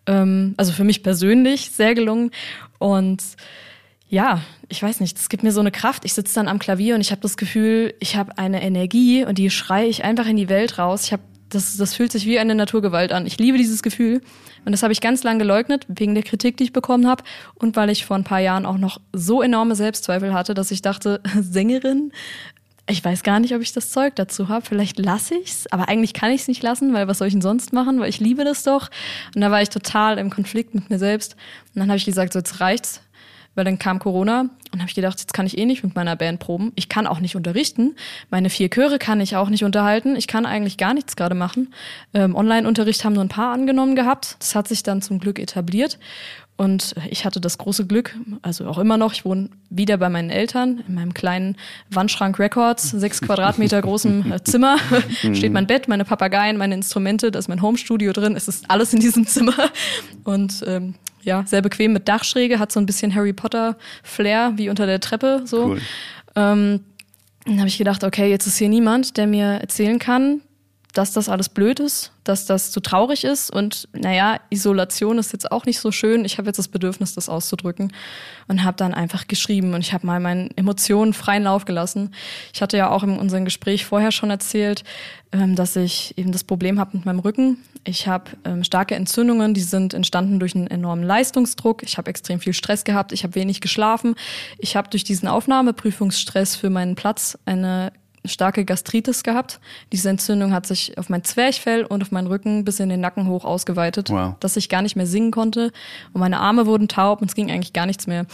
[0.05, 2.31] Ähm, also für mich persönlich sehr gelungen
[2.77, 3.21] und
[4.07, 6.03] ja, ich weiß nicht, es gibt mir so eine Kraft.
[6.03, 9.37] Ich sitze dann am Klavier und ich habe das Gefühl, ich habe eine Energie und
[9.37, 11.05] die schreie ich einfach in die Welt raus.
[11.05, 13.25] Ich habe das, das fühlt sich wie eine Naturgewalt an.
[13.25, 14.21] Ich liebe dieses Gefühl.
[14.65, 17.23] Und das habe ich ganz lange geleugnet, wegen der Kritik, die ich bekommen habe.
[17.55, 20.81] Und weil ich vor ein paar Jahren auch noch so enorme Selbstzweifel hatte, dass ich
[20.81, 22.11] dachte, Sängerin,
[22.89, 24.65] ich weiß gar nicht, ob ich das Zeug dazu habe.
[24.65, 27.41] Vielleicht lasse ich's, aber eigentlich kann ich es nicht lassen, weil was soll ich denn
[27.41, 27.99] sonst machen?
[27.99, 28.89] Weil ich liebe das doch.
[29.35, 31.35] Und da war ich total im Konflikt mit mir selbst.
[31.73, 33.01] Und dann habe ich gesagt, so jetzt reicht's
[33.55, 36.15] weil dann kam Corona und habe ich gedacht, jetzt kann ich eh nicht mit meiner
[36.15, 36.71] Band proben.
[36.75, 37.95] Ich kann auch nicht unterrichten.
[38.29, 40.15] Meine vier Chöre kann ich auch nicht unterhalten.
[40.15, 41.73] Ich kann eigentlich gar nichts gerade machen.
[42.13, 44.37] Ähm, Online-Unterricht haben nur ein paar angenommen gehabt.
[44.39, 45.99] Das hat sich dann zum Glück etabliert.
[46.61, 50.29] Und ich hatte das große Glück, also auch immer noch, ich wohne wieder bei meinen
[50.29, 51.57] Eltern in meinem kleinen
[51.89, 54.77] Wandschrank Records, sechs Quadratmeter großen äh, Zimmer.
[55.33, 58.35] Steht mein Bett, meine Papageien, meine Instrumente, da ist mein Homestudio drin.
[58.35, 59.55] Es ist alles in diesem Zimmer.
[60.23, 64.69] Und ähm, ja, sehr bequem mit Dachschräge, hat so ein bisschen Harry Potter Flair wie
[64.69, 65.65] unter der Treppe so.
[65.65, 65.81] Cool.
[66.35, 66.81] Ähm,
[67.45, 70.41] dann habe ich gedacht, okay, jetzt ist hier niemand, der mir erzählen kann,
[70.93, 75.51] dass das alles blöd ist, dass das zu traurig ist und naja, Isolation ist jetzt
[75.51, 76.25] auch nicht so schön.
[76.25, 77.93] Ich habe jetzt das Bedürfnis, das auszudrücken
[78.47, 82.13] und habe dann einfach geschrieben und ich habe mal meinen Emotionen freien Lauf gelassen.
[82.53, 84.83] Ich hatte ja auch in unserem Gespräch vorher schon erzählt,
[85.31, 87.57] ähm, dass ich eben das Problem habe mit meinem Rücken.
[87.83, 91.83] Ich habe ähm, starke Entzündungen, die sind entstanden durch einen enormen Leistungsdruck.
[91.83, 94.15] Ich habe extrem viel Stress gehabt, ich habe wenig geschlafen.
[94.59, 97.91] Ich habe durch diesen Aufnahmeprüfungsstress für meinen Platz eine
[98.25, 99.59] starke Gastritis gehabt.
[99.91, 103.27] Diese Entzündung hat sich auf mein Zwerchfell und auf meinen Rücken bis in den Nacken
[103.27, 104.35] hoch ausgeweitet, wow.
[104.39, 105.71] dass ich gar nicht mehr singen konnte.
[106.13, 108.25] Und meine Arme wurden taub und es ging eigentlich gar nichts mehr.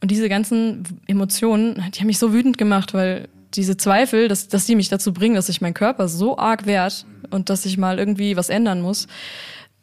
[0.00, 4.66] Und diese ganzen Emotionen, die haben mich so wütend gemacht, weil diese Zweifel, dass, dass
[4.66, 7.98] die mich dazu bringen, dass sich mein Körper so arg wehrt und dass ich mal
[7.98, 9.06] irgendwie was ändern muss.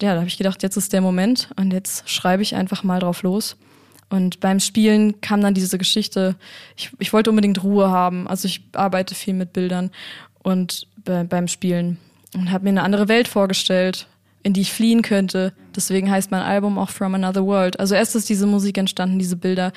[0.02, 3.00] Ja, da habe ich gedacht, jetzt ist der Moment und jetzt schreibe ich einfach mal
[3.00, 3.56] drauf los.
[4.12, 6.36] Und beim Spielen kam dann diese Geschichte,
[6.76, 8.28] ich, ich wollte unbedingt Ruhe haben.
[8.28, 9.90] Also ich arbeite viel mit Bildern
[10.44, 11.98] und be beim Spielen
[12.36, 14.08] und habe mir eine andere Welt vorgestellt,
[14.44, 15.54] in die ich fliehen könnte.
[15.74, 17.80] Deswegen heißt mein Album auch From Another World.
[17.80, 19.72] Also erst ist diese Musik entstanden, diese Bilder.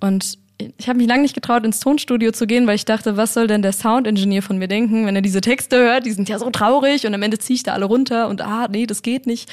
[0.00, 0.38] Und
[0.78, 3.48] ich habe mich lange nicht getraut, ins Tonstudio zu gehen, weil ich dachte, was soll
[3.48, 6.06] denn der Soundingenieur von mir denken, wenn er diese Texte hört?
[6.06, 8.66] Die sind ja so traurig und am Ende ziehe ich da alle runter und ah,
[8.70, 9.50] nee, das geht nicht.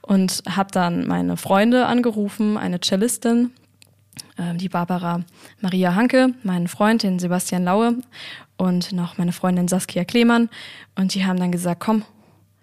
[0.00, 3.50] Und habe dann meine Freunde angerufen, eine Cellistin,
[4.36, 5.22] äh, die Barbara
[5.60, 7.98] Maria Hanke, meinen Freund, den Sebastian Laue
[8.56, 10.48] und noch meine Freundin Saskia Klemann.
[10.94, 12.04] Und die haben dann gesagt, komm,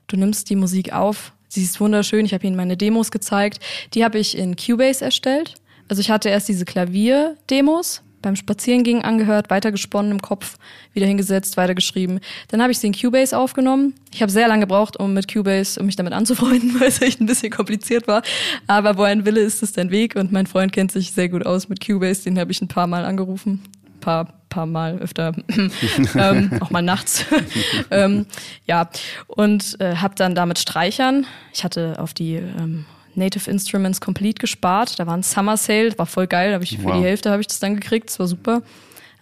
[0.07, 1.33] du nimmst die Musik auf.
[1.47, 2.25] Sie ist wunderschön.
[2.25, 3.59] Ich habe ihnen meine Demos gezeigt.
[3.93, 5.55] Die habe ich in Cubase erstellt.
[5.89, 10.57] Also ich hatte erst diese Klavier-Demos beim Spazierengehen angehört, weitergesponnen im Kopf,
[10.93, 12.19] wieder hingesetzt, weitergeschrieben.
[12.49, 13.93] Dann habe ich sie in Cubase aufgenommen.
[14.13, 17.21] Ich habe sehr lange gebraucht, um mit Cubase, um mich damit anzufreunden, weil es echt
[17.21, 18.21] ein bisschen kompliziert war.
[18.67, 21.45] Aber wo ein Wille ist, ist ein Weg und mein Freund kennt sich sehr gut
[21.45, 23.61] aus mit Cubase, den habe ich ein paar Mal angerufen.
[23.99, 25.33] Paar, paar Mal öfter,
[26.15, 27.23] ähm, auch mal nachts.
[27.91, 28.25] ähm,
[28.65, 28.89] ja,
[29.27, 31.27] und äh, habe dann damit Streichern.
[31.53, 34.99] Ich hatte auf die ähm, Native Instruments Complete gespart.
[34.99, 36.53] Da war ein Summer Sale, war voll geil.
[36.53, 36.97] Hab ich für wow.
[36.97, 38.09] die Hälfte habe ich das dann gekriegt.
[38.09, 38.61] Das war super.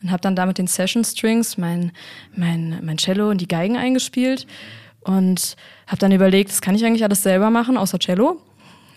[0.02, 1.92] Und habe dann damit den Session Strings mein
[2.36, 4.48] mein mein Cello und die Geigen eingespielt
[5.02, 5.56] und
[5.88, 8.40] habe dann überlegt, das kann ich eigentlich alles selber machen, außer Cello.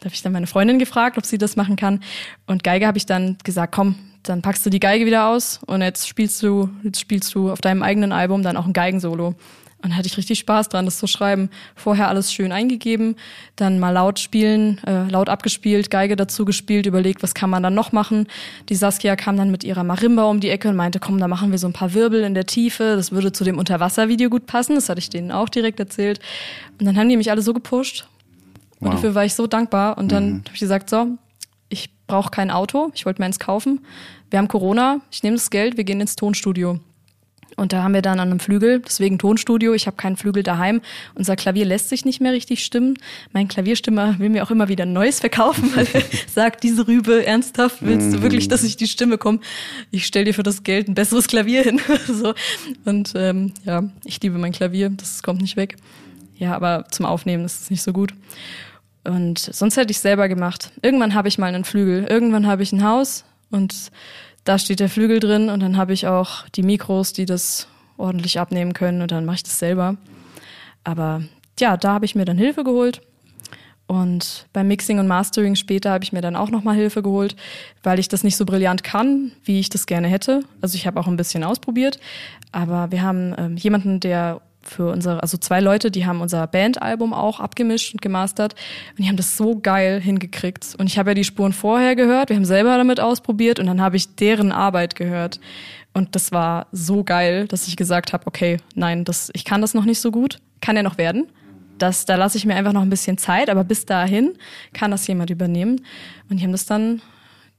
[0.00, 2.00] Da habe ich dann meine Freundin gefragt, ob sie das machen kann.
[2.46, 5.82] Und Geige habe ich dann gesagt, komm, dann packst du die Geige wieder aus und
[5.82, 9.34] jetzt spielst du, jetzt spielst du auf deinem eigenen Album dann auch ein Geigensolo.
[9.84, 11.50] Und hatte ich richtig Spaß dran, das zu schreiben.
[11.74, 13.16] Vorher alles schön eingegeben,
[13.56, 17.74] dann mal laut spielen, äh, laut abgespielt, Geige dazu gespielt, überlegt, was kann man dann
[17.74, 18.28] noch machen.
[18.68, 21.50] Die Saskia kam dann mit ihrer Marimba um die Ecke und meinte, komm, da machen
[21.50, 22.94] wir so ein paar Wirbel in der Tiefe.
[22.94, 24.76] Das würde zu dem Unterwasservideo gut passen.
[24.76, 26.20] Das hatte ich denen auch direkt erzählt.
[26.78, 28.06] Und dann haben die mich alle so gepusht.
[28.78, 28.94] Und wow.
[28.94, 29.98] dafür war ich so dankbar.
[29.98, 30.38] Und dann mhm.
[30.44, 31.06] habe ich gesagt, so,
[31.68, 32.92] ich brauche kein Auto.
[32.94, 33.80] Ich wollte mir eins kaufen.
[34.30, 35.00] Wir haben Corona.
[35.10, 35.76] Ich nehme das Geld.
[35.76, 36.78] Wir gehen ins Tonstudio.
[37.56, 40.80] Und da haben wir dann an einem Flügel, deswegen Tonstudio, ich habe keinen Flügel daheim.
[41.14, 42.98] Unser Klavier lässt sich nicht mehr richtig stimmen.
[43.32, 47.26] Mein Klavierstimmer will mir auch immer wieder ein neues verkaufen, weil er sagt, diese Rübe,
[47.26, 49.40] ernsthaft, willst du wirklich, dass ich die Stimme komme?
[49.90, 51.80] Ich stell dir für das Geld ein besseres Klavier hin.
[52.06, 52.34] so.
[52.84, 55.76] Und ähm, ja, ich liebe mein Klavier, das kommt nicht weg.
[56.36, 58.14] Ja, aber zum Aufnehmen ist es nicht so gut.
[59.04, 60.70] Und sonst hätte ich selber gemacht.
[60.80, 63.90] Irgendwann habe ich mal einen Flügel, irgendwann habe ich ein Haus und
[64.44, 68.40] da steht der Flügel drin und dann habe ich auch die Mikros, die das ordentlich
[68.40, 69.96] abnehmen können und dann mache ich das selber.
[70.84, 71.22] Aber
[71.60, 73.00] ja, da habe ich mir dann Hilfe geholt.
[73.86, 77.36] Und beim Mixing und Mastering später habe ich mir dann auch nochmal Hilfe geholt,
[77.82, 80.44] weil ich das nicht so brillant kann, wie ich das gerne hätte.
[80.60, 82.00] Also ich habe auch ein bisschen ausprobiert,
[82.52, 87.12] aber wir haben ähm, jemanden, der für unsere, also zwei Leute, die haben unser Bandalbum
[87.12, 88.54] auch abgemischt und gemastert
[88.90, 90.74] und die haben das so geil hingekriegt.
[90.78, 93.80] Und ich habe ja die Spuren vorher gehört, wir haben selber damit ausprobiert und dann
[93.80, 95.40] habe ich deren Arbeit gehört.
[95.94, 99.74] Und das war so geil, dass ich gesagt habe, okay, nein, das, ich kann das
[99.74, 101.26] noch nicht so gut, kann ja noch werden.
[101.78, 104.34] das, da lasse ich mir einfach noch ein bisschen Zeit, aber bis dahin
[104.72, 105.84] kann das jemand übernehmen.
[106.30, 107.02] Und die haben das dann,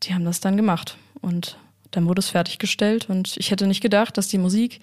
[0.04, 0.98] die haben das dann gemacht.
[1.22, 1.58] Und
[1.92, 4.80] dann wurde es fertiggestellt und ich hätte nicht gedacht, dass die Musik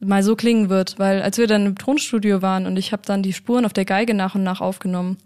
[0.00, 3.22] mal so klingen wird, weil als wir dann im Tonstudio waren und ich habe dann
[3.22, 5.18] die Spuren auf der Geige nach und nach aufgenommen.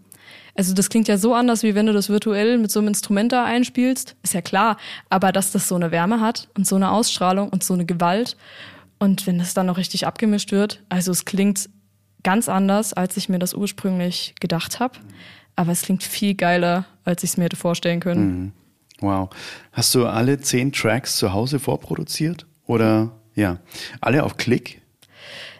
[0.53, 3.31] Also das klingt ja so anders, wie wenn du das virtuell mit so einem Instrument
[3.31, 4.77] da einspielst, ist ja klar,
[5.09, 8.37] aber dass das so eine Wärme hat und so eine Ausstrahlung und so eine Gewalt
[8.99, 11.69] und wenn das dann noch richtig abgemischt wird, also es klingt
[12.23, 14.97] ganz anders, als ich mir das ursprünglich gedacht habe,
[15.55, 18.39] aber es klingt viel geiler, als ich es mir hätte vorstellen können.
[18.39, 18.51] Mhm.
[18.99, 19.29] Wow.
[19.73, 22.45] Hast du alle zehn Tracks zu Hause vorproduziert?
[22.65, 23.59] Oder ja,
[24.01, 24.81] alle auf Klick?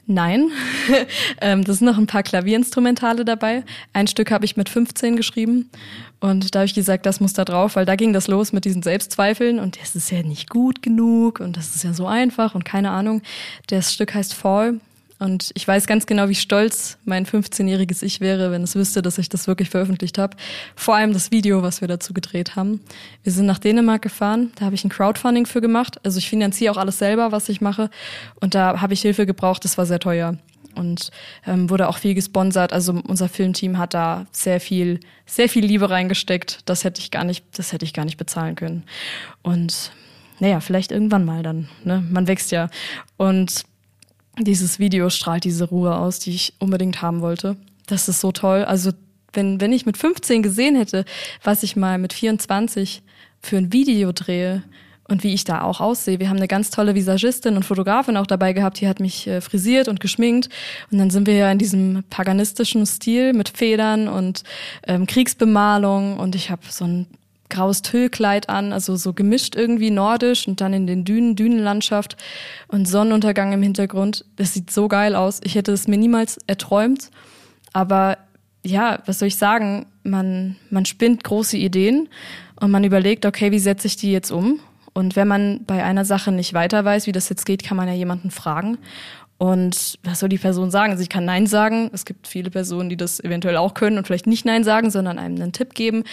[0.08, 0.52] Nein,
[1.42, 3.64] ähm, das sind noch ein paar Klavierinstrumentale dabei.
[3.92, 5.72] Ein Stück habe ich mit 15 geschrieben
[6.20, 8.66] und da habe ich gesagt, das muss da drauf, weil da ging das los mit
[8.66, 12.54] diesen Selbstzweifeln und das ist ja nicht gut genug und das ist ja so einfach
[12.54, 13.24] und keine Ahnung.
[13.68, 14.80] Das Stück heißt Fall
[15.18, 19.18] und ich weiß ganz genau, wie stolz mein 15-jähriges Ich wäre, wenn es wüsste, dass
[19.18, 20.36] ich das wirklich veröffentlicht habe.
[20.76, 22.82] Vor allem das Video, was wir dazu gedreht haben.
[23.24, 26.00] Wir sind nach Dänemark gefahren, da habe ich ein Crowdfunding für gemacht.
[26.04, 27.90] Also ich finanziere auch alles selber, was ich mache.
[28.42, 30.38] Und da habe ich Hilfe gebraucht, das war sehr teuer.
[30.76, 31.12] Und
[31.48, 32.74] ähm, wurde auch viel gesponsert.
[32.74, 36.60] Also unser Filmteam hat da sehr viel, sehr viel Liebe reingesteckt.
[36.66, 38.84] Das hätte ich gar nicht, das hätte ich gar nicht bezahlen können.
[39.42, 39.94] Und
[40.40, 41.70] naja, vielleicht irgendwann mal dann.
[41.86, 42.04] Ne?
[42.12, 42.70] Man wächst ja.
[43.16, 43.64] Und
[44.40, 47.56] dieses Video strahlt diese Ruhe aus, die ich unbedingt haben wollte.
[47.88, 48.64] Das ist so toll.
[48.64, 48.92] Also
[49.34, 51.06] wenn, wenn ich mit 15 gesehen hätte,
[51.44, 53.02] was ich mal mit 24
[53.42, 54.64] für ein Video drehe
[55.08, 56.20] und wie ich da auch aussehe.
[56.20, 59.40] Wir haben eine ganz tolle Visagistin und Fotografin auch dabei gehabt, die hat mich äh,
[59.40, 60.50] frisiert und geschminkt.
[60.92, 64.44] Und dann sind wir ja in diesem paganistischen Stil mit Federn und
[64.88, 67.08] ähm, Kriegsbemalung und ich habe so ein
[67.56, 72.18] graues Tüllkleid an, also so gemischt irgendwie nordisch und dann in den Dünen, Dünenlandschaft
[72.68, 74.26] und Sonnenuntergang im Hintergrund.
[74.36, 75.40] Das sieht so geil aus.
[75.44, 77.10] Ich hätte es mir niemals erträumt.
[77.74, 78.18] Aber
[78.64, 79.86] ja, was soll ich sagen?
[80.04, 82.10] Man, man spinnt große Ideen
[82.60, 84.60] und man überlegt, okay, wie setze ich die jetzt um?
[84.94, 87.88] Und wenn man bei einer Sache nicht weiter weiß, wie das jetzt geht, kann man
[87.88, 88.78] ja jemanden fragen.
[89.38, 90.92] Und was soll die Person sagen?
[90.92, 91.90] Also ich kann Nein sagen.
[91.94, 95.20] Es gibt viele Personen, die das eventuell auch können und vielleicht nicht Nein sagen, sondern
[95.20, 96.04] einem einen Tipp geben.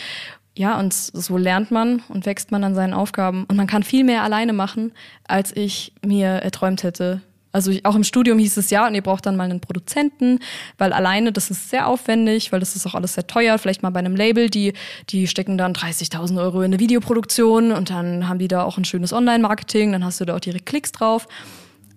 [0.54, 3.44] Ja, und so lernt man und wächst man an seinen Aufgaben.
[3.44, 4.92] Und man kann viel mehr alleine machen,
[5.26, 7.22] als ich mir erträumt hätte.
[7.52, 10.40] Also ich, auch im Studium hieß es ja, und ihr braucht dann mal einen Produzenten,
[10.78, 13.58] weil alleine, das ist sehr aufwendig, weil das ist auch alles sehr teuer.
[13.58, 14.72] Vielleicht mal bei einem Label, die,
[15.10, 18.86] die stecken dann 30.000 Euro in eine Videoproduktion und dann haben die da auch ein
[18.86, 21.28] schönes Online-Marketing, dann hast du da auch direkt Klicks drauf.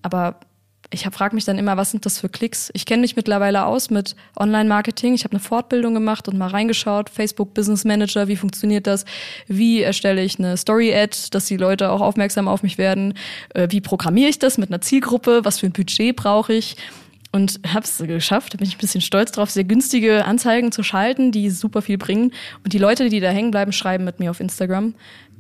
[0.02, 0.40] Aber
[0.92, 2.70] ich frage mich dann immer, was sind das für Klicks?
[2.74, 5.14] Ich kenne mich mittlerweile aus mit Online-Marketing.
[5.14, 7.10] Ich habe eine Fortbildung gemacht und mal reingeschaut.
[7.10, 9.06] Facebook Business Manager, wie funktioniert das?
[9.48, 13.16] Wie erstelle ich eine Story-Ad, dass die Leute auch aufmerksam auf mich werden?
[13.54, 15.42] Äh, wie programmiere ich das mit einer Zielgruppe?
[15.44, 16.76] Was für ein Budget brauche ich?
[17.36, 18.54] und habe es geschafft.
[18.54, 21.98] Da bin ich ein bisschen stolz drauf, sehr günstige Anzeigen zu schalten, die super viel
[21.98, 22.32] bringen.
[22.64, 24.96] Und die Leute, die da hängen bleiben, schreiben mit mir auf Instagram.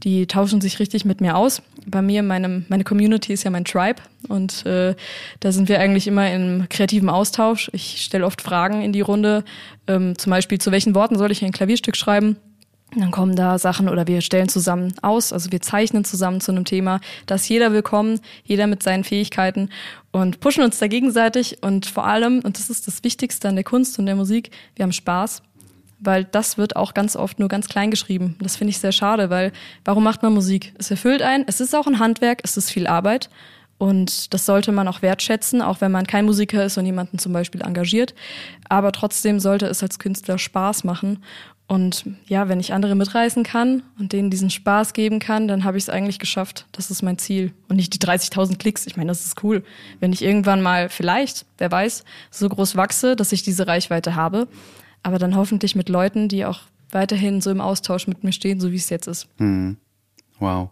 [0.06, 1.64] Die tauschen sich richtig mit mir aus.
[1.88, 4.96] Bei mir, meinem, meine Community ist ja mein Tribe und äh,
[5.40, 7.72] da sind wir eigentlich immer im kreativen Austausch.
[7.74, 9.44] Ich stelle oft Fragen in die Runde,
[9.88, 12.38] ähm, zum Beispiel zu welchen Worten soll ich ein Klavierstück schreiben?
[12.96, 16.66] Dann kommen da Sachen oder wir stellen zusammen aus, also wir zeichnen zusammen zu einem
[16.66, 17.02] Thema.
[17.26, 19.70] Da ist jeder willkommen, jeder mit seinen Fähigkeiten
[20.12, 23.64] und pushen uns da gegenseitig und vor allem, und das ist das Wichtigste an der
[23.64, 25.42] Kunst und der Musik, wir haben Spaß,
[26.00, 28.36] weil das wird auch ganz oft nur ganz klein geschrieben.
[28.40, 29.52] Das finde ich sehr schade, weil
[29.84, 30.74] warum macht man Musik?
[30.78, 33.30] Es erfüllt einen, es ist auch ein Handwerk, es ist viel Arbeit
[33.78, 37.34] und das sollte man auch wertschätzen, auch wenn man kein Musiker ist und jemanden zum
[37.34, 38.14] Beispiel engagiert.
[38.70, 41.20] Aber trotzdem sollte es als Künstler Spaß machen
[41.68, 45.78] und ja, wenn ich andere mitreißen kann und denen diesen Spaß geben kann, dann habe
[45.78, 46.68] ich es eigentlich geschafft.
[46.72, 47.54] Das ist mein Ziel.
[47.70, 48.86] Und nicht die 30.000 Klicks.
[48.86, 49.64] Ich meine, das ist cool.
[50.00, 54.48] Wenn ich irgendwann mal vielleicht, wer weiß, so groß wachse, dass ich diese Reichweite habe.
[55.06, 58.72] Aber dann hoffentlich mit Leuten, die auch weiterhin so im Austausch mit mir stehen, so
[58.72, 59.28] wie es jetzt ist.
[59.38, 59.78] Hm.
[60.40, 60.72] Wow.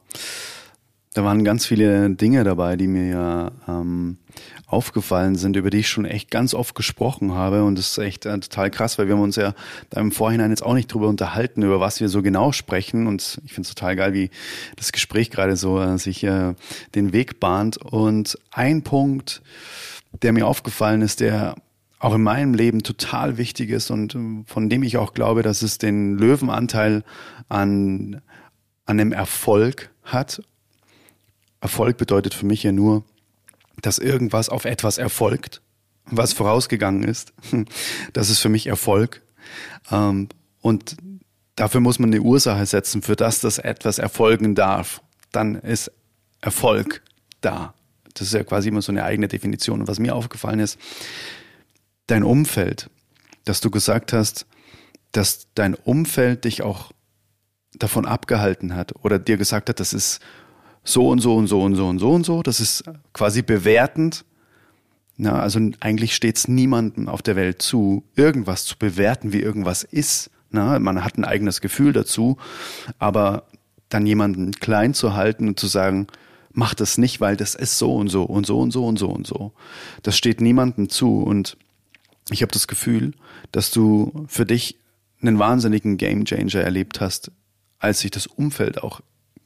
[1.14, 4.18] Da waren ganz viele Dinge dabei, die mir ja ähm,
[4.66, 7.64] aufgefallen sind, über die ich schon echt ganz oft gesprochen habe.
[7.64, 9.54] Und das ist echt äh, total krass, weil wir haben uns ja
[9.92, 13.06] da im Vorhinein jetzt auch nicht drüber unterhalten, über was wir so genau sprechen.
[13.06, 14.32] Und ich finde es total geil, wie
[14.78, 16.56] das Gespräch gerade so äh, sich äh,
[16.96, 17.78] den Weg bahnt.
[17.78, 19.44] Und ein Punkt,
[20.24, 21.54] der mir aufgefallen ist, der
[22.04, 25.62] auch in meinem Leben total wichtig ist und äh, von dem ich auch glaube, dass
[25.62, 27.04] es den Löwenanteil
[27.50, 28.22] an,
[28.86, 30.42] an dem Erfolg hat
[31.64, 33.06] Erfolg bedeutet für mich ja nur,
[33.82, 35.62] dass irgendwas auf etwas erfolgt,
[36.06, 37.34] was vorausgegangen ist.
[38.12, 39.22] Das ist für mich Erfolg.
[39.90, 40.28] Ähm,
[40.62, 40.98] und
[41.56, 45.02] dafür muss man eine Ursache setzen, für das das etwas erfolgen darf.
[45.32, 45.90] Dann ist
[46.42, 47.02] Erfolg
[47.40, 47.74] da.
[48.14, 49.80] Das ist ja quasi immer so eine eigene Definition.
[49.82, 50.78] Und was mir aufgefallen ist,
[52.14, 52.90] dein Umfeld
[53.46, 54.46] dass du gesagt hast,
[55.12, 56.92] dass dein Umfeld dich auch
[57.74, 60.20] davon abgehalten hat oder dir gesagt hat, das ist
[60.84, 62.84] so und so und so und so und so und so, das ist
[63.14, 64.26] quasi bewertend.
[65.16, 69.84] Na, also eigentlich steht es niemandem auf der Welt zu, irgendwas zu bewerten, wie irgendwas
[69.84, 70.32] ist.
[70.50, 72.38] Na, man hat ein eigenes Gefühl dazu,
[73.00, 73.46] aber
[73.90, 76.08] dann jemanden klein zu halten und zu sagen,
[76.52, 79.10] mach das nicht, weil das ist so und so und so und so und so
[79.10, 79.54] und so.
[80.02, 81.58] Das steht niemandem zu und
[82.30, 83.14] ich habe das Gefühl,
[83.52, 84.78] dass du für dich
[85.22, 87.32] einen wahnsinnigen Gamechanger erlebt hast,
[87.80, 89.02] als sich das Umfeld auch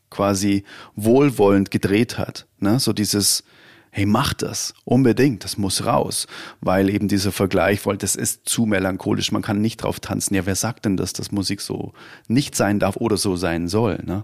[0.10, 0.64] quasi
[0.96, 2.48] wohlwollend gedreht hat.
[2.60, 2.80] Ne?
[2.80, 3.44] So dieses,
[3.92, 6.28] hey, mach das unbedingt, das muss raus,
[6.62, 10.36] weil eben dieser Vergleich, weil das ist zu melancholisch, man kann nicht drauf tanzen.
[10.36, 11.94] Ja, wer sagt denn, dass das Musik so
[12.28, 14.02] nicht sein darf oder so sein soll?
[14.06, 14.24] Ne?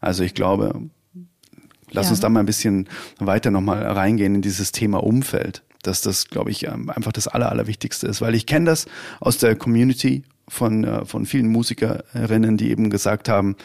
[0.00, 0.82] Also ich glaube,
[1.90, 2.10] lass ja.
[2.10, 6.50] uns da mal ein bisschen weiter nochmal reingehen in dieses Thema Umfeld, dass das, glaube
[6.50, 8.86] ich, ähm, einfach das Aller, Allerwichtigste ist, weil ich kenne das
[9.20, 13.56] aus der Community von, äh, von vielen Musikerinnen, die eben gesagt haben,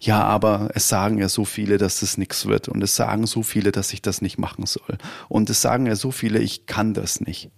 [0.00, 2.66] ja, aber es sagen ja so viele, dass das nichts wird.
[2.66, 4.98] Und es sagen so viele, dass ich das nicht machen soll.
[5.28, 7.50] Und es sagen ja so viele, ich kann das nicht.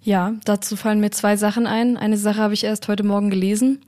[0.00, 1.96] Ja, dazu fallen mir zwei Sachen ein.
[1.96, 3.80] Eine Sache habe ich erst heute Morgen gelesen.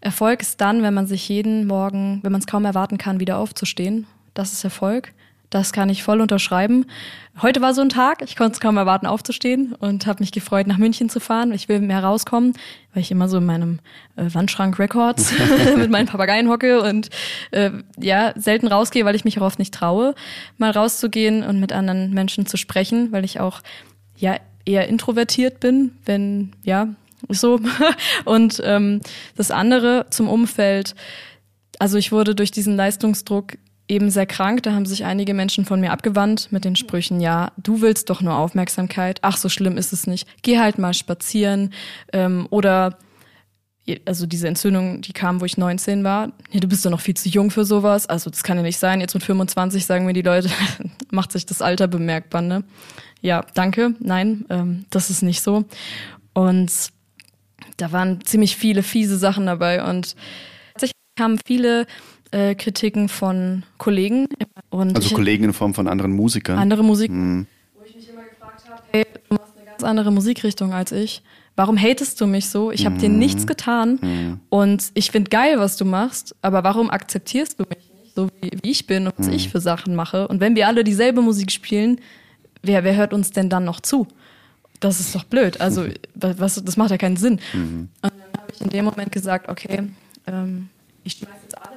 [0.00, 3.38] Erfolg ist dann, wenn man sich jeden Morgen, wenn man es kaum erwarten kann, wieder
[3.38, 4.06] aufzustehen.
[4.34, 5.12] Das ist Erfolg.
[5.52, 6.86] Das kann ich voll unterschreiben.
[7.42, 10.66] Heute war so ein Tag, ich konnte es kaum erwarten, aufzustehen und habe mich gefreut,
[10.66, 11.52] nach München zu fahren.
[11.52, 12.54] Ich will mehr rauskommen,
[12.94, 13.80] weil ich immer so in meinem
[14.16, 15.30] äh, Wandschrank Records
[15.76, 17.10] mit meinen Papageien hocke und
[17.50, 20.14] äh, ja, selten rausgehe, weil ich mich auch oft nicht traue,
[20.56, 23.60] mal rauszugehen und mit anderen Menschen zu sprechen, weil ich auch
[24.16, 26.88] ja eher introvertiert bin, wenn, ja,
[27.28, 27.60] so.
[28.24, 29.02] und ähm,
[29.36, 30.94] das andere zum Umfeld,
[31.78, 33.58] also ich wurde durch diesen Leistungsdruck
[33.92, 34.62] eben sehr krank.
[34.62, 38.22] Da haben sich einige Menschen von mir abgewandt mit den Sprüchen, ja, du willst doch
[38.22, 39.18] nur Aufmerksamkeit.
[39.22, 40.26] Ach, so schlimm ist es nicht.
[40.42, 41.72] Geh halt mal spazieren.
[42.12, 42.98] Ähm, oder
[44.06, 46.32] also diese Entzündung, die kam, wo ich 19 war.
[46.50, 48.06] Ja, du bist doch noch viel zu jung für sowas.
[48.08, 49.00] Also das kann ja nicht sein.
[49.00, 50.48] Jetzt mit 25 sagen mir die Leute,
[51.10, 52.64] macht sich das Alter bemerkbar, ne?
[53.20, 53.94] Ja, danke.
[54.00, 55.64] Nein, ähm, das ist nicht so.
[56.32, 56.72] Und
[57.76, 60.16] da waren ziemlich viele fiese Sachen dabei und
[60.72, 61.86] tatsächlich kamen viele
[62.32, 64.26] äh, Kritiken von Kollegen.
[64.70, 66.58] Und also Kollegen in Form von anderen Musikern.
[66.58, 67.10] Andere Musik.
[67.10, 67.46] Hm.
[67.74, 71.22] Wo ich mich immer gefragt habe, hey, du machst eine ganz andere Musikrichtung als ich.
[71.54, 72.70] Warum hatest du mich so?
[72.70, 73.00] Ich habe hm.
[73.02, 74.40] dir nichts getan hm.
[74.48, 78.50] und ich finde geil, was du machst, aber warum akzeptierst du mich nicht, so wie,
[78.62, 79.34] wie ich bin und was hm.
[79.34, 80.28] ich für Sachen mache?
[80.28, 82.00] Und wenn wir alle dieselbe Musik spielen,
[82.62, 84.08] wer, wer hört uns denn dann noch zu?
[84.80, 85.60] Das ist doch blöd.
[85.60, 87.38] Also, was, das macht ja keinen Sinn.
[87.52, 87.90] Mhm.
[88.00, 89.90] Und dann habe ich in dem Moment gesagt, okay,
[90.26, 90.70] ähm,
[91.04, 91.72] ich schmeiße jetzt alle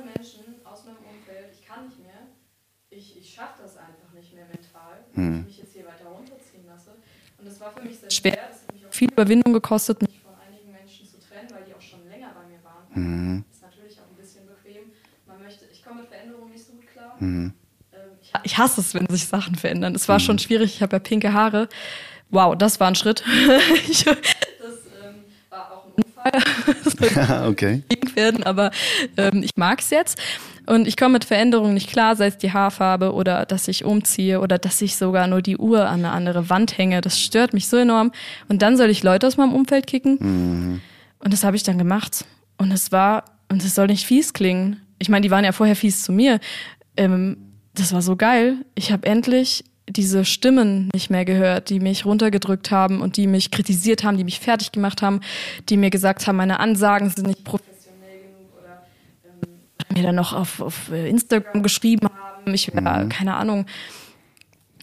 [5.16, 5.39] hm.
[5.41, 6.91] ich mich jetzt hier weiter runterziehen lasse.
[7.38, 8.38] Und das war für mich sehr schwer.
[8.49, 11.74] Das hat mich auch viel Überwindung gekostet, mich von einigen Menschen zu trennen, weil die
[11.74, 12.86] auch schon länger bei mir waren.
[12.93, 13.43] Hm.
[13.51, 14.91] Ist natürlich auch ein bisschen bequem.
[15.28, 17.16] Man möchte, ich komme mit Veränderungen nicht so gut klar.
[17.20, 17.53] Hm.
[17.91, 19.95] Ähm, ich, ich, hasse es, wenn sich Sachen verändern.
[19.95, 20.76] Es war schon schwierig.
[20.76, 21.70] Ich habe ja pinke Haare.
[22.30, 23.24] Wow, das war ein Schritt.
[23.88, 27.47] ich, das ähm, war auch ein Unfall.
[27.49, 27.84] okay.
[28.16, 28.72] werden, aber
[29.18, 30.20] ähm, ich mag es jetzt.
[30.66, 34.39] Und ich komme mit Veränderungen nicht klar, sei es die Haarfarbe oder dass ich umziehe
[34.39, 37.01] oder dass ich sogar nur die Uhr an eine andere Wand hänge.
[37.01, 38.11] Das stört mich so enorm.
[38.47, 40.18] Und dann soll ich Leute aus meinem Umfeld kicken.
[40.20, 40.82] Mhm.
[41.20, 42.26] Und das habe ich dann gemacht.
[42.57, 44.82] Und es war, und es soll nicht fies klingen.
[44.97, 46.39] Ich meine, die waren ja vorher fies zu mir.
[46.97, 47.38] Ähm,
[47.76, 48.57] das war so geil.
[48.74, 53.51] Ich habe endlich diese Stimmen nicht mehr gehört, die mich runtergedrückt haben und die mich
[53.51, 55.20] kritisiert haben, die mich fertig gemacht haben,
[55.70, 57.75] die mir gesagt haben, meine Ansagen sind nicht professionell
[59.94, 62.54] mir dann noch auf, auf Instagram geschrieben haben.
[62.54, 63.10] Ich war, mhm.
[63.10, 63.66] keine Ahnung.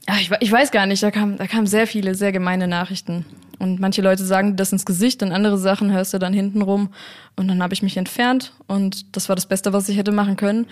[0.06, 3.24] Ach, ich, ich weiß gar nicht, da kamen da kamen sehr viele, sehr gemeine Nachrichten.
[3.58, 6.92] Und manche Leute sagen das ins Gesicht und andere Sachen hörst du dann hinten rum.
[7.36, 10.36] Und dann habe ich mich entfernt und das war das Beste, was ich hätte machen
[10.36, 10.66] können.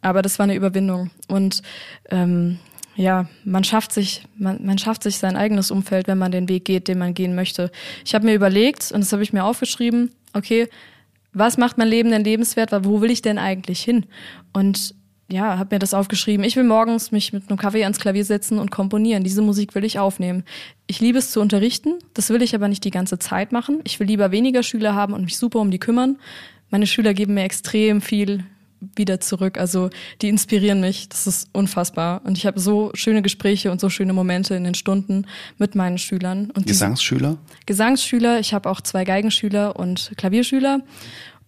[0.00, 1.10] Aber das war eine Überwindung.
[1.28, 1.62] Und
[2.10, 2.58] ähm,
[2.96, 6.64] ja, man schafft sich, man, man schafft sich sein eigenes Umfeld, wenn man den Weg
[6.64, 7.70] geht, den man gehen möchte.
[8.04, 10.68] Ich habe mir überlegt, und das habe ich mir aufgeschrieben, okay,
[11.32, 12.72] was macht mein Leben denn lebenswert?
[12.84, 14.06] Wo will ich denn eigentlich hin?
[14.52, 14.94] Und
[15.30, 16.44] ja, habe mir das aufgeschrieben.
[16.44, 19.24] Ich will morgens mich mit einem Kaffee ans Klavier setzen und komponieren.
[19.24, 20.44] Diese Musik will ich aufnehmen.
[20.86, 21.94] Ich liebe es zu unterrichten.
[22.12, 23.80] Das will ich aber nicht die ganze Zeit machen.
[23.84, 26.18] Ich will lieber weniger Schüler haben und mich super um die kümmern.
[26.70, 28.44] Meine Schüler geben mir extrem viel
[28.96, 29.58] wieder zurück.
[29.58, 31.08] Also die inspirieren mich.
[31.08, 32.22] Das ist unfassbar.
[32.24, 35.26] Und ich habe so schöne Gespräche und so schöne Momente in den Stunden
[35.58, 36.50] mit meinen Schülern.
[36.50, 37.38] Und Gesangsschüler?
[37.66, 38.40] Gesangsschüler.
[38.40, 40.80] Ich habe auch zwei Geigenschüler und Klavierschüler.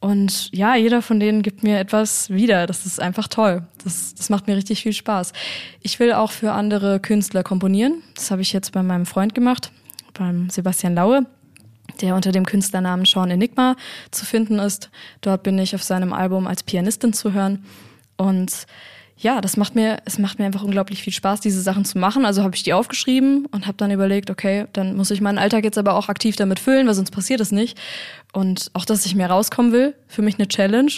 [0.01, 2.66] Und ja, jeder von denen gibt mir etwas wieder.
[2.66, 3.66] Das ist einfach toll.
[3.82, 5.32] Das, das macht mir richtig viel Spaß.
[5.80, 8.03] Ich will auch für andere Künstler komponieren.
[8.14, 9.72] Das habe ich jetzt bei meinem Freund gemacht,
[10.12, 11.26] beim Sebastian Laue.
[12.01, 13.76] Der unter dem Künstlernamen Sean Enigma
[14.11, 14.90] zu finden ist.
[15.20, 17.64] Dort bin ich auf seinem Album als Pianistin zu hören.
[18.16, 18.66] Und
[19.16, 22.24] ja, das macht mir, es macht mir einfach unglaublich viel Spaß, diese Sachen zu machen.
[22.24, 25.64] Also habe ich die aufgeschrieben und habe dann überlegt, okay, dann muss ich meinen Alltag
[25.64, 27.78] jetzt aber auch aktiv damit füllen, weil sonst passiert es nicht.
[28.32, 30.92] Und auch, dass ich mehr rauskommen will, für mich eine Challenge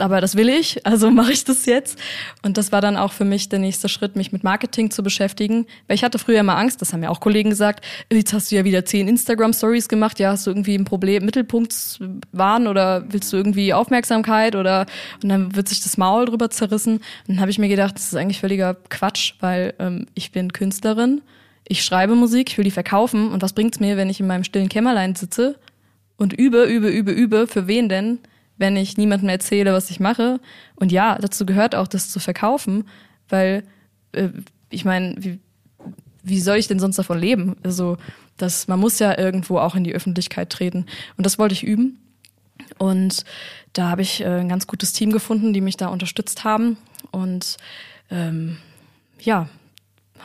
[0.00, 1.98] aber das will ich, also mache ich das jetzt.
[2.42, 5.66] Und das war dann auch für mich der nächste Schritt, mich mit Marketing zu beschäftigen.
[5.86, 8.56] Weil ich hatte früher immer Angst, das haben ja auch Kollegen gesagt, jetzt hast du
[8.56, 12.00] ja wieder zehn Instagram-Stories gemacht, ja, hast du irgendwie ein Problem, Mittelpunkt
[12.32, 14.86] waren oder willst du irgendwie Aufmerksamkeit oder
[15.22, 16.96] und dann wird sich das Maul drüber zerrissen.
[16.96, 20.52] Und dann habe ich mir gedacht, das ist eigentlich völliger Quatsch, weil ähm, ich bin
[20.52, 21.22] Künstlerin,
[21.66, 24.44] ich schreibe Musik, ich will die verkaufen und was bringt's mir, wenn ich in meinem
[24.44, 25.56] stillen Kämmerlein sitze
[26.16, 28.18] und übe, übe, übe, übe, für wen denn?
[28.60, 30.38] Wenn ich niemandem erzähle, was ich mache.
[30.76, 32.84] Und ja, dazu gehört auch, das zu verkaufen,
[33.30, 33.64] weil
[34.12, 34.28] äh,
[34.68, 35.40] ich meine, wie,
[36.22, 37.56] wie soll ich denn sonst davon leben?
[37.62, 37.96] Also,
[38.36, 40.84] das, man muss ja irgendwo auch in die Öffentlichkeit treten.
[41.16, 41.98] Und das wollte ich üben.
[42.76, 43.24] Und
[43.72, 46.76] da habe ich äh, ein ganz gutes Team gefunden, die mich da unterstützt haben.
[47.10, 47.56] Und
[48.10, 48.58] ähm,
[49.20, 49.48] ja,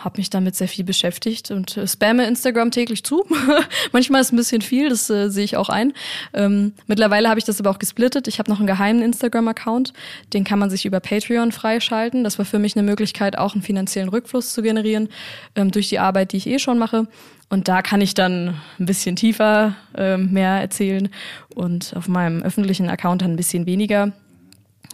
[0.04, 3.26] habe mich damit sehr viel beschäftigt und äh, spamme Instagram täglich zu.
[3.92, 5.94] Manchmal ist ein bisschen viel, das äh, sehe ich auch ein.
[6.34, 8.28] Ähm, mittlerweile habe ich das aber auch gesplittet.
[8.28, 9.94] Ich habe noch einen geheimen Instagram-Account,
[10.34, 12.24] den kann man sich über Patreon freischalten.
[12.24, 15.10] Das war für mich eine Möglichkeit, auch einen finanziellen Rückfluss zu generieren
[15.56, 17.08] ähm, durch die Arbeit, die ich eh schon mache.
[17.50, 21.10] Und da kann ich dann ein bisschen tiefer äh, mehr erzählen
[21.54, 24.14] und auf meinem öffentlichen Account dann ein bisschen weniger.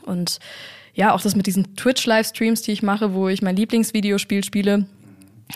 [0.06, 0.40] Und
[0.94, 4.86] ja, auch das mit diesen Twitch-Livestreams, die ich mache, wo ich mein Lieblingsvideospiel spiele,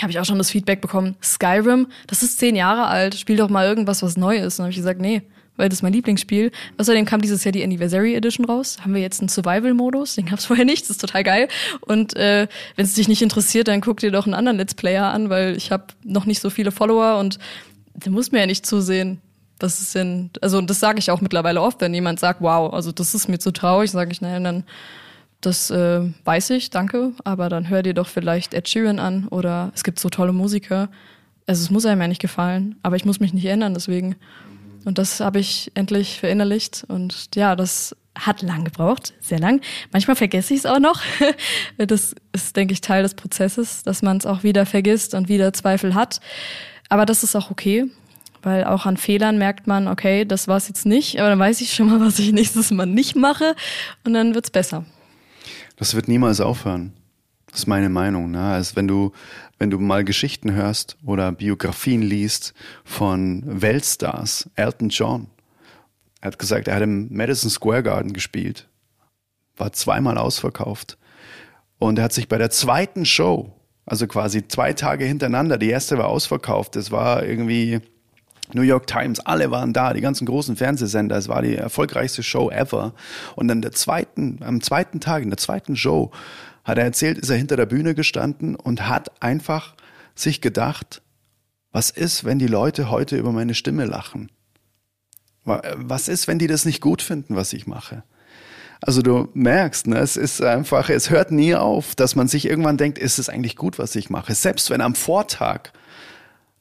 [0.02, 3.50] habe ich auch schon das Feedback bekommen, Skyrim, das ist zehn Jahre alt, spiel doch
[3.50, 4.56] mal irgendwas, was neu ist.
[4.56, 5.22] Und dann habe ich gesagt, nee,
[5.58, 6.52] weil das ist mein Lieblingsspiel.
[6.78, 8.78] Außerdem kam dieses Jahr die Anniversary Edition raus.
[8.82, 11.48] Haben wir jetzt einen Survival-Modus, den gab's vorher nicht, das ist total geil.
[11.82, 15.06] Und äh, wenn es dich nicht interessiert, dann guck dir doch einen anderen Let's Player
[15.06, 17.40] an, weil ich habe noch nicht so viele Follower und
[17.94, 19.22] der muss mir ja nicht zusehen.
[19.60, 22.92] Was ist denn, also das sage ich auch mittlerweile oft, wenn jemand sagt, wow, also
[22.92, 24.66] das ist mir zu traurig, sage ich, naja, dann
[25.46, 29.72] das äh, weiß ich, danke, aber dann hör dir doch vielleicht Ed Sheeran an oder
[29.76, 30.90] es gibt so tolle Musiker.
[31.48, 34.16] Also es muss einem ja nicht gefallen, aber ich muss mich nicht ändern, deswegen.
[34.86, 39.62] Und das habe ich endlich verinnerlicht und ja, das hat lang gebraucht, sehr lang.
[39.92, 41.02] Manchmal vergesse ich es auch noch.
[41.78, 45.52] Das ist, denke ich, Teil des Prozesses, dass man es auch wieder vergisst und wieder
[45.54, 46.22] Zweifel hat.
[46.88, 47.92] Aber das ist auch okay,
[48.42, 51.62] weil auch an Fehlern merkt man, okay, das war es jetzt nicht, aber dann weiß
[51.62, 53.56] ich schon mal, was ich nächstes Mal nicht mache
[54.06, 54.86] und dann wird's besser.
[55.76, 56.94] Das wird niemals aufhören.
[57.48, 58.32] Das ist meine Meinung.
[58.32, 58.42] Ne?
[58.42, 59.12] Also wenn du,
[59.58, 62.54] wenn du mal Geschichten hörst oder Biografien liest
[62.84, 65.28] von Weltstars, Elton John,
[66.22, 68.68] er hat gesagt, er hat im Madison Square Garden gespielt,
[69.58, 70.98] war zweimal ausverkauft
[71.78, 73.54] und er hat sich bei der zweiten Show,
[73.86, 77.80] also quasi zwei Tage hintereinander, die erste war ausverkauft, das war irgendwie
[78.54, 82.50] New York Times, alle waren da, die ganzen großen Fernsehsender, es war die erfolgreichste Show
[82.52, 82.94] ever.
[83.36, 86.12] Und dann der zweiten, am zweiten Tag, in der zweiten Show,
[86.64, 89.76] hat er erzählt, ist er hinter der Bühne gestanden und hat einfach
[90.16, 91.02] sich gedacht,
[91.72, 94.32] was ist, wenn die Leute heute über meine Stimme lachen?
[95.44, 98.04] Was ist, wenn die das nicht gut finden, was ich mache?
[98.82, 102.78] Also du merkst, ne, es ist einfach, es hört nie auf, dass man sich irgendwann
[102.78, 104.34] denkt, ist es eigentlich gut, was ich mache?
[104.36, 105.72] Selbst wenn am Vortag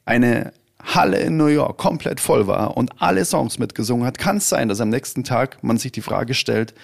[0.05, 0.53] eine
[0.85, 4.69] Halle in New York komplett voll war und alle Songs mitgesungen hat, kann es sein,
[4.69, 6.75] dass am nächsten Tag man sich die Frage stellt,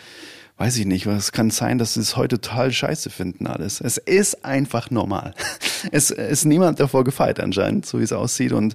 [0.60, 3.80] weiß ich nicht, was kann sein, dass sie es heute total scheiße finden alles.
[3.80, 5.34] Es ist einfach normal.
[5.92, 8.74] Es ist niemand davor gefeit anscheinend, so wie es aussieht und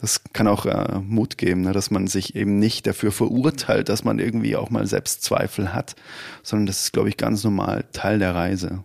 [0.00, 4.02] das kann auch äh, Mut geben, ne, dass man sich eben nicht dafür verurteilt, dass
[4.02, 5.94] man irgendwie auch mal Selbstzweifel hat,
[6.42, 8.82] sondern das ist, glaube ich, ganz normal Teil der Reise.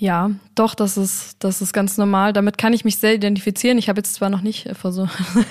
[0.00, 2.32] Ja, doch, das ist, das ist ganz normal.
[2.32, 3.78] Damit kann ich mich sehr identifizieren.
[3.78, 5.08] Ich habe jetzt zwar noch nicht vor so,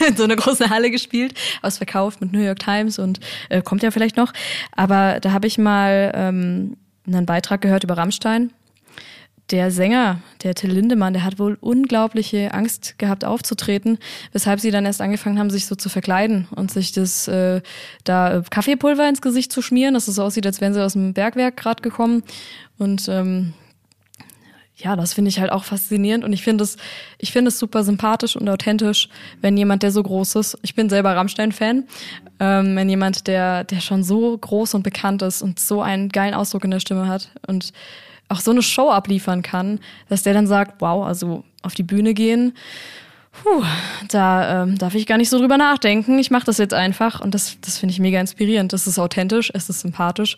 [0.07, 3.19] in so einer großen Halle gespielt, ausverkauft mit New York Times und
[3.49, 4.31] äh, kommt ja vielleicht noch.
[4.71, 8.53] Aber da habe ich mal ähm, einen Beitrag gehört über Rammstein.
[9.51, 13.97] Der Sänger, der Till Lindemann, der hat wohl unglaubliche Angst gehabt aufzutreten,
[14.31, 17.61] weshalb sie dann erst angefangen haben, sich so zu verkleiden und sich das äh,
[18.05, 21.13] da Kaffeepulver ins Gesicht zu schmieren, dass es so aussieht, als wären sie aus dem
[21.13, 22.23] Bergwerk gerade gekommen.
[22.77, 23.53] Und ähm,
[24.77, 26.77] ja, das finde ich halt auch faszinierend und ich finde es,
[27.17, 29.09] ich finde es super sympathisch und authentisch,
[29.41, 31.85] wenn jemand, der so groß ist, ich bin selber Rammstein-Fan,
[32.39, 36.35] ähm, wenn jemand, der, der schon so groß und bekannt ist und so einen geilen
[36.35, 37.73] Ausdruck in der Stimme hat und
[38.29, 42.13] auch so eine Show abliefern kann, dass der dann sagt, wow, also auf die Bühne
[42.13, 42.53] gehen,
[43.31, 43.63] puh,
[44.09, 46.19] da ähm, darf ich gar nicht so drüber nachdenken.
[46.19, 48.73] Ich mache das jetzt einfach und das, das finde ich mega inspirierend.
[48.73, 50.37] Das ist authentisch, es ist sympathisch.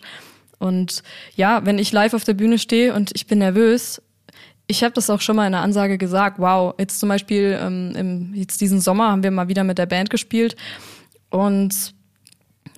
[0.58, 1.02] Und
[1.36, 4.00] ja, wenn ich live auf der Bühne stehe und ich bin nervös,
[4.70, 6.38] ich habe das auch schon mal in einer Ansage gesagt.
[6.38, 9.86] Wow, jetzt zum Beispiel ähm, im, jetzt diesen Sommer haben wir mal wieder mit der
[9.86, 10.54] Band gespielt
[11.28, 11.92] Und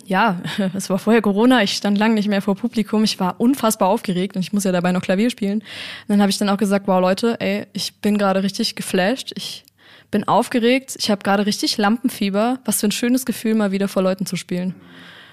[0.06, 0.40] ja,
[0.74, 4.36] es war vorher Corona, ich stand lange nicht mehr vor Publikum, ich war unfassbar aufgeregt
[4.36, 5.58] und ich muss ja dabei noch Klavier spielen.
[5.58, 9.32] Und dann habe ich dann auch gesagt, wow Leute, ey, ich bin gerade richtig geflasht,
[9.36, 9.64] ich
[10.10, 14.02] bin aufgeregt, ich habe gerade richtig Lampenfieber, was für ein schönes Gefühl, mal wieder vor
[14.02, 14.74] Leuten zu spielen.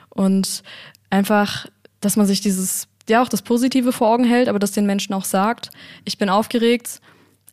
[0.10, 0.62] Und
[1.10, 1.68] einfach,
[2.02, 5.14] dass man sich dieses, ja auch das Positive vor Augen hält, aber dass den Menschen
[5.14, 5.70] auch sagt,
[6.06, 7.02] ich bin aufgeregt,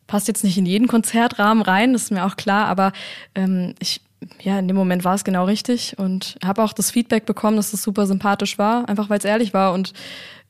[0.07, 2.93] passt jetzt nicht in jeden Konzertrahmen rein, das ist mir auch klar, aber
[3.35, 4.01] ähm, ich
[4.41, 7.67] ja, in dem Moment war es genau richtig und habe auch das Feedback bekommen, dass
[7.67, 9.93] es das super sympathisch war, einfach weil es ehrlich war und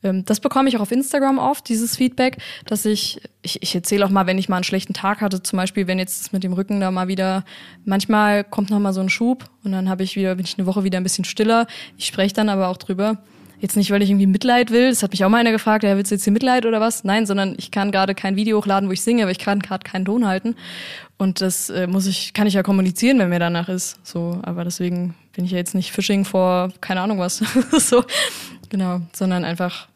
[0.02, 4.06] ähm, das bekomme ich auch auf Instagram oft, dieses Feedback, dass ich, ich, ich erzähle
[4.06, 6.52] auch mal, wenn ich mal einen schlechten Tag hatte, zum Beispiel, wenn jetzt mit dem
[6.52, 7.44] Rücken da mal wieder,
[7.84, 10.66] manchmal kommt noch mal so ein Schub und dann habe ich wieder, bin ich eine
[10.66, 11.66] Woche wieder ein bisschen stiller.
[11.96, 13.18] Ich spreche dann aber auch drüber.
[13.60, 14.90] Jetzt nicht, weil ich irgendwie Mitleid will.
[14.90, 17.02] Das hat mich auch mal einer gefragt, ja, willst du jetzt hier Mitleid oder was?
[17.02, 19.82] Nein, sondern ich kann gerade kein Video hochladen, wo ich singe, aber ich kann gerade
[19.82, 20.54] keinen Ton halten.
[21.16, 23.98] Und das äh, muss ich, kann ich ja kommunizieren, wenn mir danach ist.
[24.06, 27.38] So, aber deswegen bin ich ja jetzt nicht Fishing vor keine Ahnung was.
[27.72, 28.04] so,
[28.68, 29.88] genau, sondern einfach,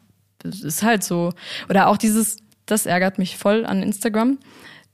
[0.43, 1.31] es ist halt so.
[1.69, 4.39] Oder auch dieses, das ärgert mich voll an Instagram.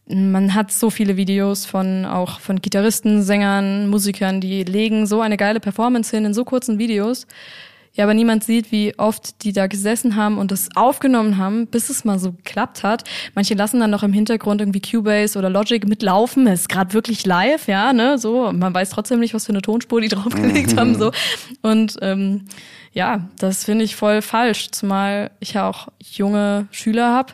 [0.05, 5.37] Man hat so viele Videos von auch von Gitarristen, Sängern, Musikern, die legen so eine
[5.37, 7.25] geile Performance hin in so kurzen Videos
[7.93, 11.89] ja, aber niemand sieht, wie oft die da gesessen haben und das aufgenommen haben, bis
[11.89, 13.03] es mal so geklappt hat.
[13.35, 16.47] Manche lassen dann noch im Hintergrund irgendwie Cubase oder Logic mitlaufen.
[16.47, 18.51] Es ist gerade wirklich live, ja, ne, so.
[18.51, 21.11] Man weiß trotzdem nicht, was für eine Tonspur die draufgelegt haben, so.
[21.61, 22.45] Und ähm,
[22.93, 27.33] ja, das finde ich voll falsch, zumal ich ja auch junge Schüler habe,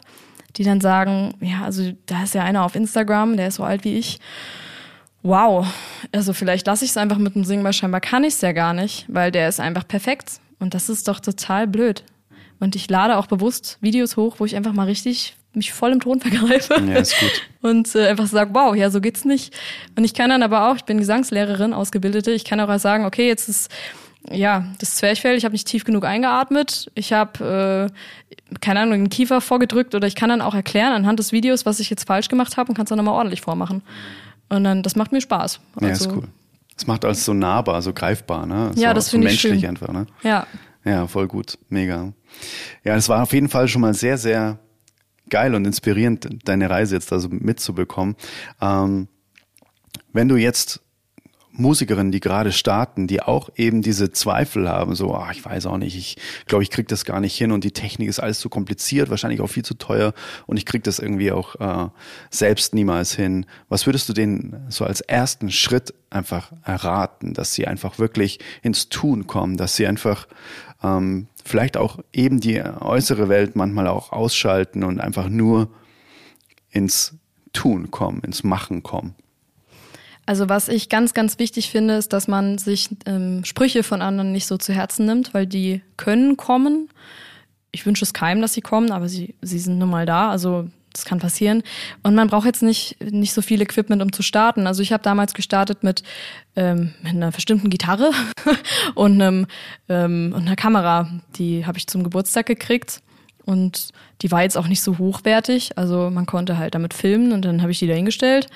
[0.55, 3.83] die dann sagen, ja, also da ist ja einer auf Instagram, der ist so alt
[3.83, 4.19] wie ich
[5.25, 5.65] wow,
[6.11, 8.51] also vielleicht lasse ich es einfach mit dem Singen, weil scheinbar kann ich es ja
[8.51, 10.39] gar nicht, weil der ist einfach perfekt.
[10.59, 12.03] Und das ist doch total blöd.
[12.59, 15.99] Und ich lade auch bewusst Videos hoch, wo ich einfach mal richtig mich voll im
[15.99, 16.81] Ton vergreife.
[16.81, 17.41] Ja, ist gut.
[17.61, 19.53] Und äh, einfach sage, wow, ja, so geht's nicht.
[19.95, 23.27] Und ich kann dann aber auch, ich bin Gesangslehrerin, Ausgebildete, ich kann auch sagen, okay,
[23.27, 23.71] jetzt ist
[24.31, 29.09] ja das Zwerchfell, ich habe nicht tief genug eingeatmet, ich habe äh, keine Ahnung, den
[29.09, 32.27] Kiefer vorgedrückt oder ich kann dann auch erklären anhand des Videos, was ich jetzt falsch
[32.27, 33.81] gemacht habe und kann es dann nochmal ordentlich vormachen.
[34.49, 35.59] Und dann, das macht mir Spaß.
[35.75, 36.27] Also, ja, ist also cool.
[36.77, 38.71] Es macht alles so nahbar, so greifbar, ne?
[38.75, 39.69] So, ja, das so finde ich menschlich schön.
[39.69, 40.07] einfach, ne?
[40.23, 40.45] Ja.
[40.83, 41.57] Ja, voll gut.
[41.69, 42.13] Mega.
[42.83, 44.59] Ja, es war auf jeden Fall schon mal sehr, sehr
[45.29, 48.15] geil und inspirierend, deine Reise jetzt also mitzubekommen.
[48.61, 49.07] Ähm,
[50.13, 50.81] wenn du jetzt
[51.57, 55.77] Musikerinnen, die gerade starten, die auch eben diese Zweifel haben, so, ach, ich weiß auch
[55.77, 58.49] nicht, ich glaube, ich krieg das gar nicht hin und die Technik ist alles zu
[58.49, 60.13] kompliziert, wahrscheinlich auch viel zu teuer
[60.47, 61.89] und ich krieg das irgendwie auch äh,
[62.29, 63.45] selbst niemals hin.
[63.69, 68.89] Was würdest du denen so als ersten Schritt einfach erraten, dass sie einfach wirklich ins
[68.89, 70.27] Tun kommen, dass sie einfach
[70.83, 75.69] ähm, vielleicht auch eben die äußere Welt manchmal auch ausschalten und einfach nur
[76.69, 77.15] ins
[77.53, 79.15] Tun kommen, ins Machen kommen?
[80.25, 84.31] Also was ich ganz, ganz wichtig finde, ist, dass man sich ähm, Sprüche von anderen
[84.31, 86.89] nicht so zu Herzen nimmt, weil die können kommen.
[87.71, 90.31] Ich wünsche es keinem, dass sie kommen, aber sie, sie sind nun mal da.
[90.31, 91.61] Also das kann passieren.
[92.03, 94.65] Und man braucht jetzt nicht, nicht so viel Equipment, um zu starten.
[94.65, 96.03] Also ich habe damals gestartet mit,
[96.55, 98.11] ähm, mit einer bestimmten Gitarre
[98.95, 99.45] und, einem,
[99.89, 101.09] ähm, und einer Kamera.
[101.35, 103.01] Die habe ich zum Geburtstag gekriegt.
[103.43, 103.89] Und
[104.23, 105.77] die war jetzt auch nicht so hochwertig.
[105.77, 108.49] Also man konnte halt damit filmen und dann habe ich die da hingestellt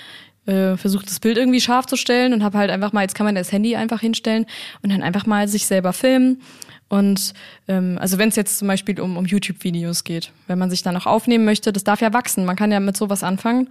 [0.45, 3.25] äh, versucht das Bild irgendwie scharf zu stellen und habe halt einfach mal, jetzt kann
[3.25, 4.45] man das Handy einfach hinstellen
[4.81, 6.41] und dann einfach mal sich selber filmen.
[6.89, 7.33] Und
[7.67, 10.97] ähm, also wenn es jetzt zum Beispiel um, um YouTube-Videos geht, wenn man sich dann
[10.97, 12.45] auch aufnehmen möchte, das darf ja wachsen.
[12.45, 13.69] Man kann ja mit sowas anfangen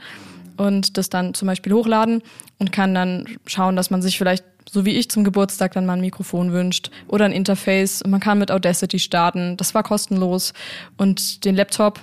[0.56, 2.22] und das dann zum Beispiel hochladen
[2.58, 5.94] und kann dann schauen, dass man sich vielleicht, so wie ich zum Geburtstag, dann mal
[5.94, 8.02] ein Mikrofon wünscht oder ein Interface.
[8.02, 9.56] Und man kann mit Audacity starten.
[9.56, 10.52] Das war kostenlos.
[10.96, 12.00] Und den Laptop,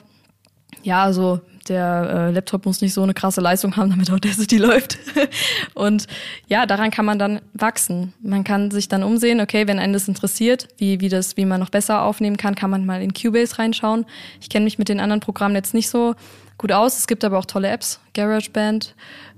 [0.84, 4.98] ja, also der äh, Laptop muss nicht so eine krasse Leistung haben, damit Audacity läuft.
[5.74, 6.08] und
[6.48, 8.14] ja, daran kann man dann wachsen.
[8.22, 11.60] Man kann sich dann umsehen, okay, wenn einen das interessiert, wie, wie das, wie man
[11.60, 14.06] noch besser aufnehmen kann, kann man mal in Cubase reinschauen.
[14.42, 16.16] Ich kenne mich mit den anderen Programmen jetzt nicht so
[16.58, 16.98] gut aus.
[16.98, 18.96] Es gibt aber auch tolle Apps, GarageBand,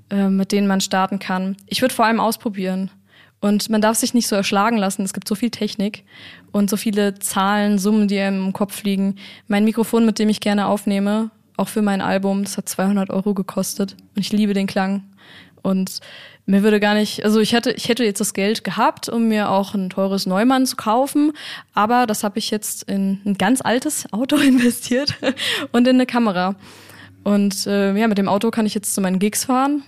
[0.09, 1.57] äh, mit denen man starten kann.
[1.65, 2.91] Ich würde vor allem ausprobieren.
[3.39, 5.03] Und man darf sich nicht so erschlagen lassen.
[5.03, 6.03] Es gibt so viel Technik
[6.51, 9.15] und so viele Zahlen, Summen, die einem im Kopf liegen.
[9.47, 12.43] Mein Mikrofon, mit dem ich gerne aufnehme, auch für mein Album.
[12.43, 15.03] Das hat 200 Euro gekostet und ich liebe den Klang.
[15.61, 15.99] Und
[16.45, 19.49] mir würde gar nicht, also ich hätte, ich hätte jetzt das Geld gehabt, um mir
[19.49, 21.33] auch ein teures Neumann zu kaufen,
[21.73, 25.15] aber das habe ich jetzt in ein ganz altes Auto investiert
[25.73, 26.55] und in eine Kamera.
[27.25, 29.83] Und äh, ja, mit dem Auto kann ich jetzt zu meinen Gigs fahren,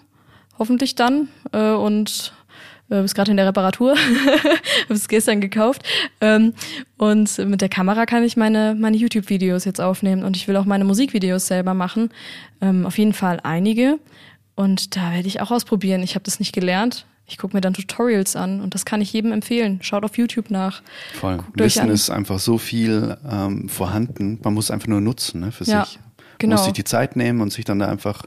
[0.57, 2.33] hoffentlich dann äh, und
[2.89, 3.95] äh, bist gerade in der Reparatur,
[4.83, 5.83] habe es gestern gekauft.
[6.21, 6.53] Ähm,
[6.97, 10.65] und mit der Kamera kann ich meine, meine YouTube-Videos jetzt aufnehmen und ich will auch
[10.65, 12.09] meine Musikvideos selber machen.
[12.61, 13.99] Ähm, auf jeden Fall einige.
[14.55, 16.03] Und da werde ich auch ausprobieren.
[16.03, 17.05] Ich habe das nicht gelernt.
[17.27, 19.79] Ich gucke mir dann Tutorials an und das kann ich jedem empfehlen.
[19.83, 20.81] Schaut auf YouTube nach.
[21.13, 21.39] Voll.
[21.53, 24.39] Wissen ist einfach so viel ähm, vorhanden.
[24.43, 25.85] Man muss einfach nur nutzen ne, für ja.
[25.85, 25.99] sich.
[26.39, 26.51] Genau.
[26.51, 28.23] Man muss sich die Zeit nehmen und sich dann da einfach,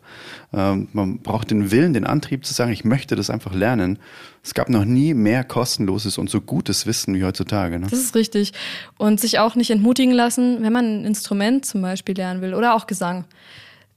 [0.53, 3.99] ähm, man braucht den Willen, den Antrieb zu sagen, ich möchte das einfach lernen.
[4.45, 7.79] Es gab noch nie mehr kostenloses und so gutes Wissen wie heutzutage.
[7.79, 7.87] Ne?
[7.89, 8.53] Das ist richtig.
[8.99, 12.75] Und sich auch nicht entmutigen lassen, wenn man ein Instrument zum Beispiel lernen will oder
[12.75, 13.25] auch Gesang.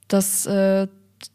[0.07, 0.87] Das, äh,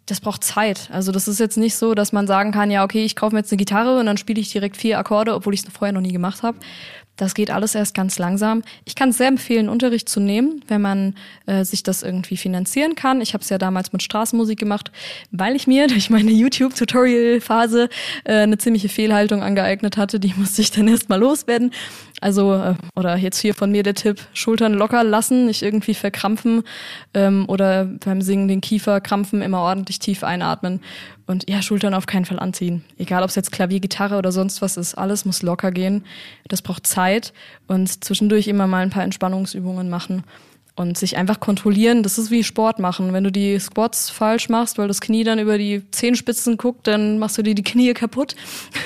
[0.06, 0.88] das braucht Zeit.
[0.90, 3.40] Also das ist jetzt nicht so, dass man sagen kann, ja, okay, ich kaufe mir
[3.40, 6.00] jetzt eine Gitarre und dann spiele ich direkt vier Akkorde, obwohl ich es vorher noch
[6.00, 6.56] nie gemacht habe.
[7.20, 8.62] Das geht alles erst ganz langsam.
[8.86, 11.14] Ich kann es sehr empfehlen, Unterricht zu nehmen, wenn man
[11.44, 13.20] äh, sich das irgendwie finanzieren kann.
[13.20, 14.90] Ich habe es ja damals mit Straßenmusik gemacht,
[15.30, 17.90] weil ich mir durch meine YouTube-Tutorial-Phase
[18.24, 20.18] äh, eine ziemliche Fehlhaltung angeeignet hatte.
[20.18, 21.72] Die musste ich dann erst mal loswerden.
[22.20, 26.62] Also, äh, oder jetzt hier von mir der Tipp, Schultern locker lassen, nicht irgendwie verkrampfen
[27.14, 30.80] ähm, oder beim Singen den Kiefer krampfen, immer ordentlich tief einatmen.
[31.26, 32.84] Und ja, Schultern auf keinen Fall anziehen.
[32.98, 36.04] Egal, ob es jetzt Klavier, Gitarre oder sonst was ist, alles muss locker gehen.
[36.48, 37.32] Das braucht Zeit
[37.68, 40.24] und zwischendurch immer mal ein paar Entspannungsübungen machen
[40.80, 42.02] und sich einfach kontrollieren.
[42.02, 43.12] Das ist wie Sport machen.
[43.12, 47.18] Wenn du die Squats falsch machst, weil das Knie dann über die Zehenspitzen guckt, dann
[47.18, 48.34] machst du dir die Knie kaputt.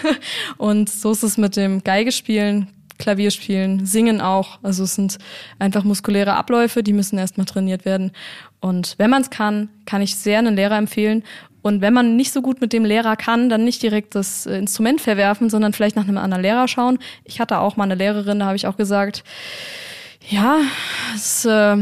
[0.59, 2.69] und so ist es mit dem Geigespielen.
[2.99, 4.59] Klavier spielen, singen auch.
[4.63, 5.19] Also es sind
[5.59, 8.13] einfach muskuläre Abläufe, die müssen erstmal trainiert werden.
[8.61, 11.25] Und wenn man es kann, kann ich sehr einen Lehrer empfehlen.
[11.63, 14.59] Und wenn man nicht so gut mit dem Lehrer kann, dann nicht direkt das äh,
[14.59, 16.99] Instrument verwerfen, sondern vielleicht nach einem anderen Lehrer schauen.
[17.25, 19.25] Ich hatte auch mal eine Lehrerin, da habe ich auch gesagt,
[20.29, 20.59] ja,
[21.15, 21.77] es äh,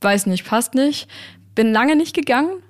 [0.00, 1.08] weiß nicht, passt nicht.
[1.54, 2.62] Bin lange nicht gegangen,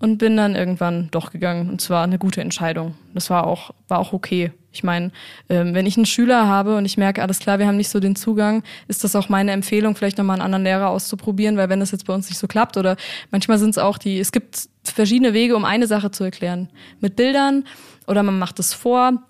[0.00, 1.70] und bin dann irgendwann doch gegangen.
[1.70, 2.94] Und zwar eine gute Entscheidung.
[3.14, 4.52] Das war auch, war auch okay.
[4.72, 5.12] Ich meine,
[5.48, 8.00] ähm, wenn ich einen Schüler habe und ich merke, alles klar, wir haben nicht so
[8.00, 11.80] den Zugang, ist das auch meine Empfehlung, vielleicht nochmal einen anderen Lehrer auszuprobieren, weil wenn
[11.80, 12.96] das jetzt bei uns nicht so klappt oder
[13.30, 16.68] manchmal sind es auch die, es gibt verschiedene Wege, um eine Sache zu erklären.
[17.00, 17.64] Mit Bildern
[18.08, 19.22] oder man macht es vor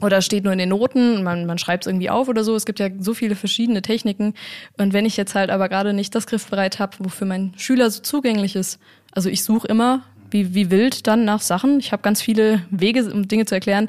[0.00, 2.54] oder steht nur in den Noten, man, man schreibt es irgendwie auf oder so.
[2.54, 4.34] Es gibt ja so viele verschiedene Techniken.
[4.76, 8.02] Und wenn ich jetzt halt aber gerade nicht das griffbereit habe, wofür mein Schüler so
[8.02, 8.78] zugänglich ist,
[9.12, 11.78] also ich suche immer wie, wie wild dann nach Sachen.
[11.78, 13.88] Ich habe ganz viele Wege, um Dinge zu erklären.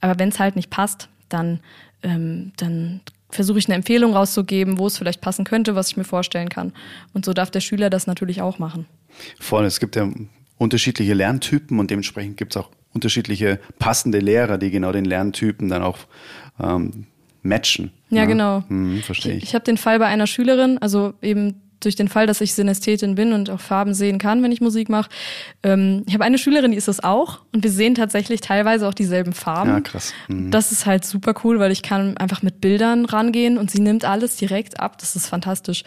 [0.00, 1.60] Aber wenn es halt nicht passt, dann,
[2.02, 3.00] ähm, dann
[3.30, 6.72] versuche ich eine Empfehlung rauszugeben, wo es vielleicht passen könnte, was ich mir vorstellen kann.
[7.12, 8.86] Und so darf der Schüler das natürlich auch machen.
[9.38, 10.08] Voll, es gibt ja
[10.58, 15.82] unterschiedliche Lerntypen und dementsprechend gibt es auch unterschiedliche passende Lehrer, die genau den Lerntypen dann
[15.82, 15.98] auch
[16.60, 17.06] ähm,
[17.42, 17.92] matchen.
[18.10, 18.24] Ja, ja?
[18.26, 18.64] genau.
[18.68, 19.38] Hm, verstehe ich.
[19.38, 22.54] Ich, ich habe den Fall bei einer Schülerin, also eben durch den Fall, dass ich
[22.54, 25.10] Synästhetin bin und auch Farben sehen kann, wenn ich Musik mache.
[25.62, 28.94] Ähm, ich habe eine Schülerin, die ist das auch und wir sehen tatsächlich teilweise auch
[28.94, 29.70] dieselben Farben.
[29.70, 30.12] Ja, krass.
[30.28, 30.50] Mhm.
[30.50, 34.04] Das ist halt super cool, weil ich kann einfach mit Bildern rangehen und sie nimmt
[34.04, 34.98] alles direkt ab.
[34.98, 35.84] Das ist fantastisch.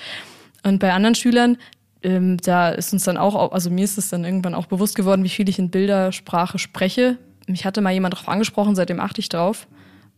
[0.63, 1.57] Und bei anderen Schülern,
[2.01, 5.23] ähm, da ist uns dann auch, also mir ist es dann irgendwann auch bewusst geworden,
[5.23, 7.17] wie viel ich in Bildersprache spreche.
[7.47, 9.67] Mich hatte mal jemand darauf angesprochen, seitdem achte ich drauf.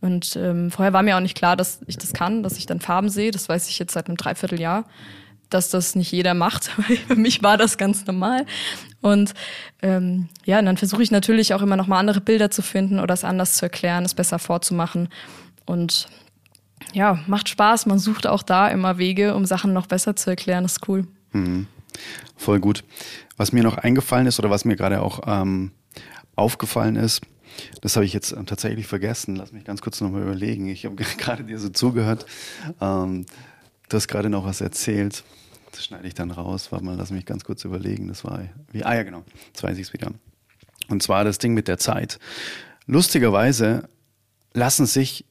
[0.00, 2.80] Und ähm, vorher war mir auch nicht klar, dass ich das kann, dass ich dann
[2.80, 3.30] Farben sehe.
[3.30, 4.84] Das weiß ich jetzt seit einem Dreivierteljahr
[5.50, 6.64] dass das nicht jeder macht.
[7.08, 8.46] Für mich war das ganz normal.
[9.00, 9.34] Und
[9.82, 12.98] ähm, ja, und dann versuche ich natürlich auch immer noch mal andere Bilder zu finden
[12.98, 15.08] oder es anders zu erklären, es besser vorzumachen.
[15.64, 16.08] Und
[16.92, 17.86] ja, macht Spaß.
[17.86, 20.64] Man sucht auch da immer Wege, um Sachen noch besser zu erklären.
[20.64, 21.06] Das ist cool.
[21.32, 21.66] Mhm.
[22.36, 22.84] Voll gut.
[23.36, 25.72] Was mir noch eingefallen ist oder was mir gerade auch ähm,
[26.34, 27.22] aufgefallen ist,
[27.80, 29.36] das habe ich jetzt tatsächlich vergessen.
[29.36, 30.68] Lass mich ganz kurz nochmal überlegen.
[30.68, 32.26] Ich habe gerade dir so zugehört.
[32.80, 33.26] Ähm,
[33.88, 35.24] Du hast gerade noch was erzählt.
[35.72, 36.72] Das schneide ich dann raus.
[36.72, 38.08] Warte mal, lass mich ganz kurz überlegen.
[38.08, 38.40] Das war
[38.72, 39.24] wie, ah ja, genau.
[39.48, 40.10] Jetzt weiß ich es wieder.
[40.88, 42.18] Und zwar das Ding mit der Zeit.
[42.86, 43.88] Lustigerweise
[44.52, 45.24] lassen sich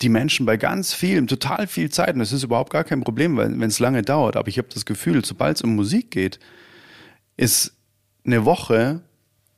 [0.00, 3.36] die Menschen bei ganz vielen total viel Zeit, und das ist überhaupt gar kein Problem,
[3.36, 4.36] wenn es lange dauert.
[4.36, 6.38] Aber ich habe das Gefühl, sobald es um Musik geht,
[7.36, 7.74] ist
[8.24, 9.00] eine Woche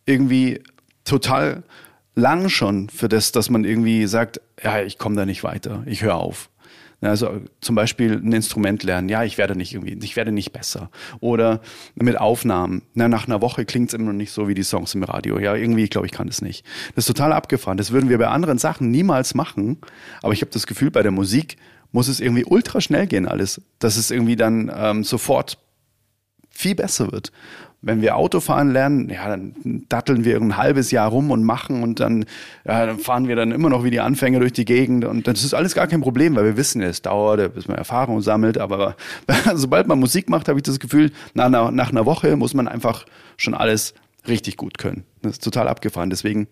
[0.07, 0.63] irgendwie
[1.05, 1.63] total
[2.15, 6.03] lang schon für das, dass man irgendwie sagt, ja, ich komme da nicht weiter, ich
[6.03, 6.51] höre auf.
[7.03, 9.09] Also zum Beispiel ein Instrument lernen.
[9.09, 10.91] Ja, ich werde nicht irgendwie, ich werde nicht besser.
[11.21, 11.61] Oder
[11.95, 12.83] mit Aufnahmen.
[12.95, 15.39] Na, nach einer Woche klingt es immer noch nicht so wie die Songs im Radio.
[15.39, 16.65] Ja, irgendwie, glaube ich, kann das nicht.
[16.95, 17.77] Das ist total abgefahren.
[17.77, 19.79] Das würden wir bei anderen Sachen niemals machen.
[20.23, 21.57] Aber ich habe das Gefühl, bei der Musik
[21.91, 25.59] muss es irgendwie ultra schnell gehen alles, dass es irgendwie dann ähm, sofort
[26.51, 27.33] viel besser wird
[27.83, 29.55] wenn wir Autofahren lernen, ja, dann
[29.89, 32.25] datteln wir ein halbes Jahr rum und machen und dann,
[32.65, 35.43] ja, dann fahren wir dann immer noch wie die Anfänger durch die Gegend und das
[35.45, 38.97] ist alles gar kein Problem, weil wir wissen, es dauert, bis man Erfahrung sammelt, aber
[39.55, 42.69] sobald man Musik macht, habe ich das Gefühl, nach einer, nach einer Woche muss man
[42.69, 43.05] einfach
[43.37, 43.95] schon alles
[44.29, 45.05] richtig gut können.
[45.23, 46.11] Das ist total abgefahren.
[46.11, 46.47] Deswegen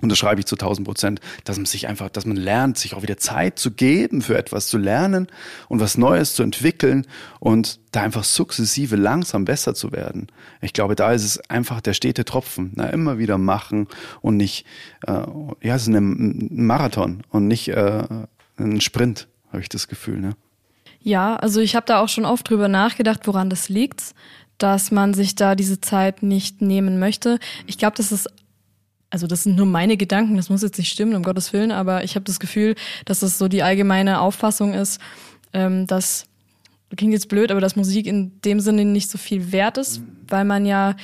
[0.00, 3.16] unterschreibe ich zu 1000 Prozent, dass man sich einfach, dass man lernt, sich auch wieder
[3.16, 5.28] Zeit zu geben, für etwas zu lernen
[5.68, 7.06] und was Neues zu entwickeln
[7.40, 10.28] und da einfach sukzessive langsam besser zu werden.
[10.60, 13.88] Ich glaube, da ist es einfach der stete Tropfen, na, immer wieder machen
[14.20, 14.66] und nicht,
[15.06, 18.04] äh, ja, es ist ein Marathon und nicht äh,
[18.58, 20.36] ein Sprint, habe ich das Gefühl, ne?
[21.00, 24.14] Ja, also ich habe da auch schon oft drüber nachgedacht, woran das liegt,
[24.58, 27.38] dass man sich da diese Zeit nicht nehmen möchte.
[27.66, 28.28] Ich glaube, das ist
[29.10, 32.04] also das sind nur meine Gedanken, das muss jetzt nicht stimmen, um Gottes Willen, aber
[32.04, 35.00] ich habe das Gefühl, dass das so die allgemeine Auffassung ist,
[35.52, 36.26] ähm, dass,
[36.96, 40.44] klingt jetzt blöd, aber dass Musik in dem Sinne nicht so viel wert ist, weil
[40.44, 40.94] man ja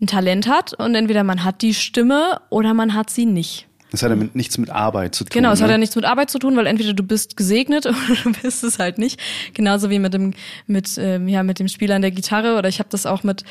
[0.00, 3.66] ein Talent hat und entweder man hat die Stimme oder man hat sie nicht.
[3.92, 5.30] Das hat ja mit, nichts mit Arbeit zu tun.
[5.32, 5.64] Genau, es ne?
[5.64, 8.64] hat ja nichts mit Arbeit zu tun, weil entweder du bist gesegnet oder du bist
[8.64, 9.18] es halt nicht.
[9.54, 10.34] Genauso wie mit dem
[10.66, 13.44] mit ähm, ja mit dem Spieler an der Gitarre oder ich habe das auch mit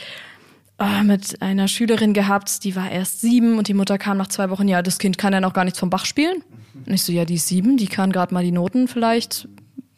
[0.79, 4.49] oh, mit einer Schülerin gehabt, die war erst sieben und die Mutter kam nach zwei
[4.49, 6.43] Wochen, ja, das Kind kann ja noch gar nichts vom Bach spielen.
[6.85, 9.47] Und ich so, ja, die ist sieben, die kann gerade mal die Noten vielleicht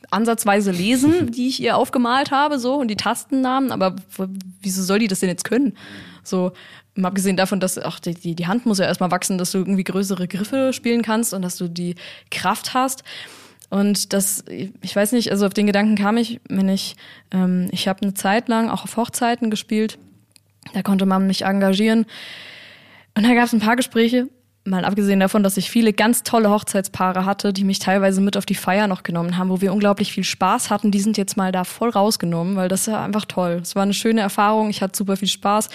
[0.09, 3.95] ansatzweise lesen, die ich ihr aufgemalt habe, so und die Tastennamen, aber
[4.61, 5.73] wieso soll die das denn jetzt können?
[6.23, 6.51] So,
[6.95, 9.59] mal abgesehen davon, dass auch die, die, die Hand muss ja erstmal wachsen, dass du
[9.59, 11.95] irgendwie größere Griffe spielen kannst und dass du die
[12.31, 13.03] Kraft hast.
[13.69, 16.95] Und das, ich weiß nicht, also auf den Gedanken kam ich, wenn ich,
[17.31, 19.97] ähm, ich habe eine Zeit lang auch auf Hochzeiten gespielt
[20.73, 22.05] da konnte man mich engagieren.
[23.15, 24.27] Und da gab es ein paar Gespräche,
[24.67, 28.45] mal abgesehen davon, dass ich viele ganz tolle Hochzeitspaare hatte, die mich teilweise mit auf
[28.45, 30.91] die Feier noch genommen haben, wo wir unglaublich viel Spaß hatten.
[30.91, 33.59] Die sind jetzt mal da voll rausgenommen, weil das ist ja einfach toll.
[33.61, 35.69] Es war eine schöne Erfahrung, ich hatte super viel Spaß.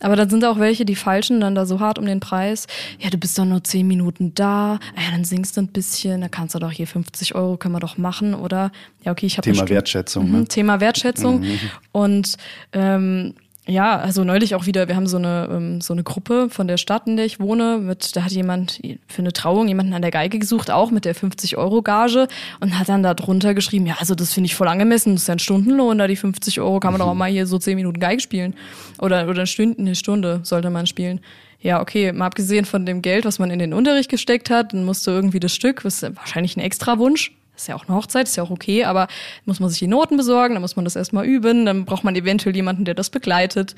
[0.00, 2.66] Aber dann sind auch welche, die falschen, dann da so hart um den Preis.
[3.00, 4.78] Ja, du bist doch nur zehn Minuten da.
[4.94, 6.20] Ah ja, dann singst du ein bisschen.
[6.20, 8.70] Da kannst du doch hier 50 Euro können wir doch machen, oder?
[9.04, 10.30] Ja, okay, ich habe Thema Wertschätzung.
[10.30, 10.38] Ne?
[10.38, 11.40] Mhm, Thema Wertschätzung.
[11.40, 11.58] Mhm.
[11.90, 12.36] Und
[12.72, 13.34] ähm,
[13.68, 16.78] ja, also neulich auch wieder, wir haben so eine, ähm, so eine Gruppe von der
[16.78, 20.10] Stadt, in der ich wohne, mit, da hat jemand für eine Trauung jemanden an der
[20.10, 22.28] Geige gesucht, auch mit der 50-Euro-Gage
[22.60, 25.28] und hat dann da drunter geschrieben, ja, also das finde ich voll angemessen, das ist
[25.28, 27.76] ja ein Stundenlohn, da die 50 Euro kann man doch auch mal hier so 10
[27.76, 28.54] Minuten Geige spielen.
[28.98, 31.20] Oder, oder eine Stunde, eine Stunde sollte man spielen.
[31.60, 34.84] Ja, okay, mal abgesehen von dem Geld, was man in den Unterricht gesteckt hat, dann
[34.84, 38.36] musste irgendwie das Stück, was wahrscheinlich ein extra Wunsch, ist ja auch eine Hochzeit, ist
[38.36, 39.08] ja auch okay, aber
[39.44, 42.14] muss man sich die Noten besorgen, dann muss man das erstmal üben, dann braucht man
[42.16, 43.74] eventuell jemanden, der das begleitet,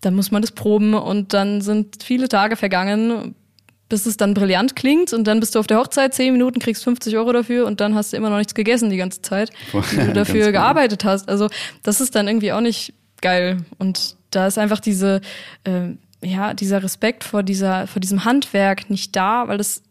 [0.00, 3.34] dann muss man das proben und dann sind viele Tage vergangen,
[3.88, 6.84] bis es dann brillant klingt und dann bist du auf der Hochzeit, zehn Minuten, kriegst
[6.84, 10.06] 50 Euro dafür und dann hast du immer noch nichts gegessen die ganze Zeit, wie
[10.06, 10.60] du dafür genau.
[10.60, 11.28] gearbeitet hast.
[11.28, 11.48] Also
[11.82, 15.20] das ist dann irgendwie auch nicht geil und da ist einfach diese,
[15.64, 15.90] äh,
[16.22, 19.82] ja, dieser Respekt vor dieser, vor diesem Handwerk nicht da, weil das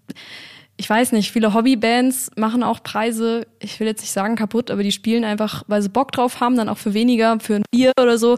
[0.78, 4.84] ich weiß nicht, viele Hobbybands machen auch Preise, ich will jetzt nicht sagen kaputt, aber
[4.84, 7.92] die spielen einfach, weil sie Bock drauf haben, dann auch für weniger, für ein Bier
[8.02, 8.38] oder so.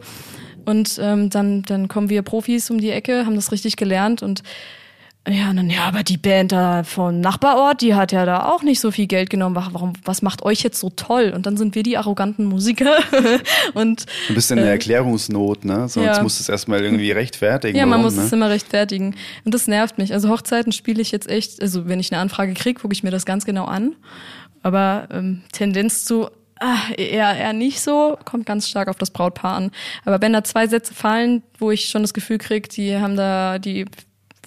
[0.65, 4.41] Und ähm, dann, dann kommen wir Profis um die Ecke, haben das richtig gelernt und
[5.27, 8.79] ja, dann, ja, aber die Band da vom Nachbarort, die hat ja da auch nicht
[8.79, 9.55] so viel Geld genommen.
[9.55, 11.31] Warum, was macht euch jetzt so toll?
[11.35, 12.97] Und dann sind wir die arroganten Musiker.
[13.73, 15.89] und, du bist in der äh, Erklärungsnot, ne?
[15.89, 16.21] Sonst ja.
[16.21, 17.75] musst du es erstmal irgendwie rechtfertigen.
[17.75, 18.23] Ja, man warum, muss ne?
[18.23, 19.15] es immer rechtfertigen.
[19.43, 20.13] Und das nervt mich.
[20.13, 23.11] Also Hochzeiten spiele ich jetzt echt, also wenn ich eine Anfrage kriege, gucke ich mir
[23.11, 23.95] das ganz genau an.
[24.61, 26.27] Aber ähm, Tendenz zu,
[26.59, 29.71] ah, eher, eher nicht so, kommt ganz stark auf das Brautpaar an.
[30.05, 33.57] Aber wenn da zwei Sätze fallen, wo ich schon das Gefühl kriege, die haben da,
[33.57, 33.85] die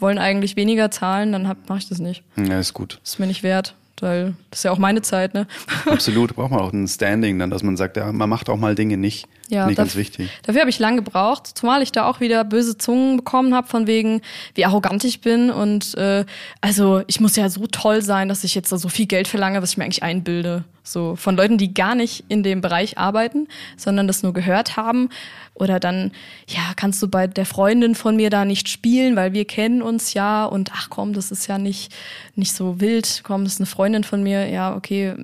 [0.00, 2.22] wollen eigentlich weniger zahlen, dann mache ich das nicht.
[2.36, 3.00] Ja, ist gut.
[3.04, 5.46] ist mir nicht wert, weil das ist ja auch meine Zeit, ne?
[5.86, 8.74] Absolut, braucht man auch ein Standing dann, dass man sagt, ja, man macht auch mal
[8.74, 9.26] Dinge nicht.
[9.48, 10.28] Ja, nicht ganz wichtig.
[10.42, 13.86] Dafür habe ich lang gebraucht, zumal ich da auch wieder böse Zungen bekommen habe von
[13.86, 14.20] wegen,
[14.54, 16.26] wie arrogant ich bin und äh,
[16.60, 19.72] also ich muss ja so toll sein, dass ich jetzt so viel Geld verlange, was
[19.72, 20.64] ich mir eigentlich einbilde.
[20.82, 25.10] So von Leuten, die gar nicht in dem Bereich arbeiten, sondern das nur gehört haben.
[25.54, 26.12] Oder dann,
[26.46, 30.14] ja, kannst du bei der Freundin von mir da nicht spielen, weil wir kennen uns
[30.14, 31.94] ja und ach komm, das ist ja nicht,
[32.36, 33.20] nicht so wild.
[33.24, 34.48] Komm, das ist eine Freundin von mir.
[34.48, 35.14] Ja, okay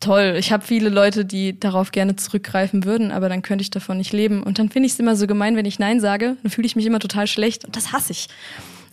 [0.00, 0.36] toll.
[0.38, 4.12] Ich habe viele Leute, die darauf gerne zurückgreifen würden, aber dann könnte ich davon nicht
[4.12, 4.42] leben.
[4.42, 6.36] Und dann finde ich es immer so gemein, wenn ich Nein sage.
[6.42, 8.28] Dann fühle ich mich immer total schlecht und das hasse ich.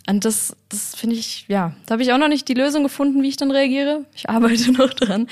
[0.08, 3.24] Und das, das finde ich, ja, da habe ich auch noch nicht die Lösung gefunden,
[3.24, 4.06] wie ich dann reagiere.
[4.14, 5.28] Ich arbeite noch dran.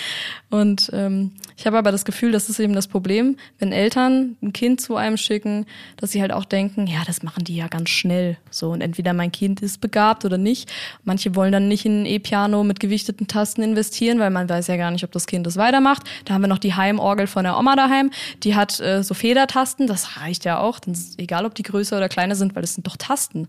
[0.49, 4.51] Und ähm, ich habe aber das Gefühl, das ist eben das Problem, wenn Eltern ein
[4.51, 5.67] Kind zu einem schicken,
[5.97, 8.37] dass sie halt auch denken, ja, das machen die ja ganz schnell.
[8.49, 10.71] So, und entweder mein Kind ist begabt oder nicht.
[11.03, 14.77] Manche wollen dann nicht in ein E-Piano mit gewichteten Tasten investieren, weil man weiß ja
[14.77, 16.03] gar nicht, ob das Kind das weitermacht.
[16.25, 18.09] Da haben wir noch die Heimorgel von der Oma daheim.
[18.41, 20.79] Die hat äh, so Federtasten, das reicht ja auch.
[20.79, 23.47] Dann egal, ob die größer oder kleiner sind, weil das sind doch Tasten.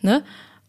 [0.00, 0.24] Ne?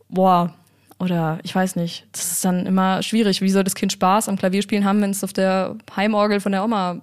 [0.10, 0.54] Boah,
[1.00, 3.42] oder ich weiß nicht, das ist dann immer schwierig.
[3.42, 6.64] Wie soll das Kind Spaß am Klavierspielen haben, wenn es auf der Heimorgel von der
[6.64, 7.02] Oma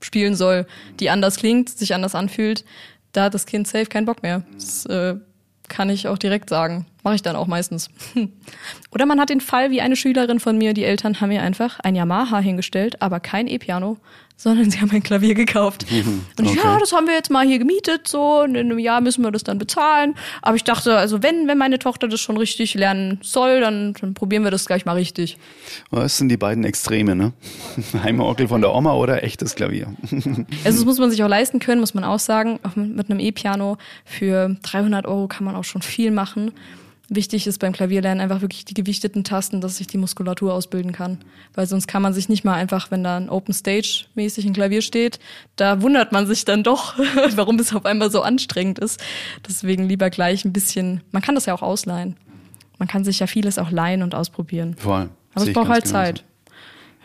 [0.00, 0.66] spielen soll,
[1.00, 2.64] die anders klingt, sich anders anfühlt?
[3.12, 4.42] Da hat das Kind safe keinen Bock mehr.
[4.54, 5.16] Das äh,
[5.68, 6.86] kann ich auch direkt sagen.
[7.02, 7.88] Mache ich dann auch meistens.
[8.90, 11.80] Oder man hat den Fall wie eine Schülerin von mir, die Eltern haben ihr einfach
[11.80, 13.96] ein Yamaha hingestellt, aber kein E-Piano,
[14.42, 15.86] sondern sie haben ein Klavier gekauft.
[16.38, 16.58] Und okay.
[16.62, 19.44] ja, das haben wir jetzt mal hier gemietet, so, in einem Jahr müssen wir das
[19.44, 20.16] dann bezahlen.
[20.42, 24.14] Aber ich dachte, also wenn, wenn meine Tochter das schon richtig lernen soll, dann, dann
[24.14, 25.38] probieren wir das gleich mal richtig.
[25.90, 27.32] Was sind die beiden Extreme, ne?
[28.02, 29.94] Heimorgel von der Oma oder echtes Klavier?
[30.10, 32.58] also das muss man sich auch leisten können, muss man auch sagen.
[32.64, 36.50] Auch mit einem E-Piano für 300 Euro kann man auch schon viel machen
[37.08, 41.18] wichtig ist beim Klavierlernen einfach wirklich die gewichteten Tasten, dass sich die Muskulatur ausbilden kann.
[41.54, 44.52] Weil sonst kann man sich nicht mal einfach, wenn da ein Open Stage mäßig ein
[44.52, 45.18] Klavier steht,
[45.56, 46.98] da wundert man sich dann doch,
[47.36, 49.02] warum es auf einmal so anstrengend ist.
[49.46, 52.16] Deswegen lieber gleich ein bisschen, man kann das ja auch ausleihen.
[52.78, 54.74] Man kann sich ja vieles auch leihen und ausprobieren.
[54.76, 55.08] Voll.
[55.34, 56.04] Aber es braucht halt genauso.
[56.04, 56.24] Zeit.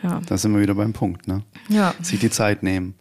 [0.02, 0.20] Ja.
[0.26, 1.42] Da sind wir wieder beim Punkt, ne?
[1.68, 1.94] Ja.
[2.02, 2.94] Sich die Zeit nehmen.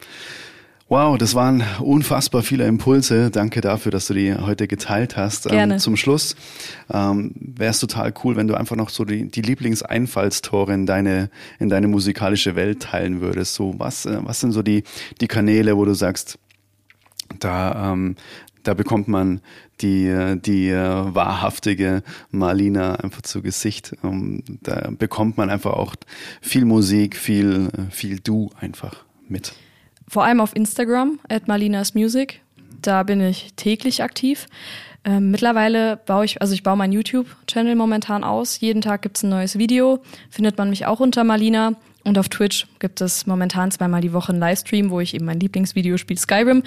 [0.89, 3.29] Wow, das waren unfassbar viele Impulse.
[3.29, 5.45] Danke dafür, dass du die heute geteilt hast.
[5.45, 5.73] Ähm, Gerne.
[5.73, 6.37] Ähm, zum Schluss
[6.89, 11.29] ähm, wäre es total cool, wenn du einfach noch so die, die Lieblingseinfallstore in deine,
[11.59, 13.55] in deine musikalische Welt teilen würdest.
[13.55, 14.83] So, was, äh, was sind so die,
[15.19, 16.39] die Kanäle, wo du sagst,
[17.37, 18.15] da, ähm,
[18.63, 19.41] da bekommt man
[19.81, 23.93] die, die äh, wahrhaftige Marlina einfach zu Gesicht.
[24.05, 25.95] Ähm, da bekommt man einfach auch
[26.41, 29.51] viel Musik, viel, äh, viel Du einfach mit
[30.07, 32.41] vor allem auf Instagram, at Malinas Music.
[32.81, 34.47] Da bin ich täglich aktiv.
[35.03, 38.59] Ähm, mittlerweile baue ich, also ich baue meinen YouTube-Channel momentan aus.
[38.59, 40.01] Jeden Tag gibt es ein neues Video.
[40.29, 41.73] Findet man mich auch unter Malina.
[42.03, 45.39] Und auf Twitch gibt es momentan zweimal die Woche einen Livestream, wo ich eben mein
[45.39, 46.63] Lieblingsvideo spiele, Skyrim.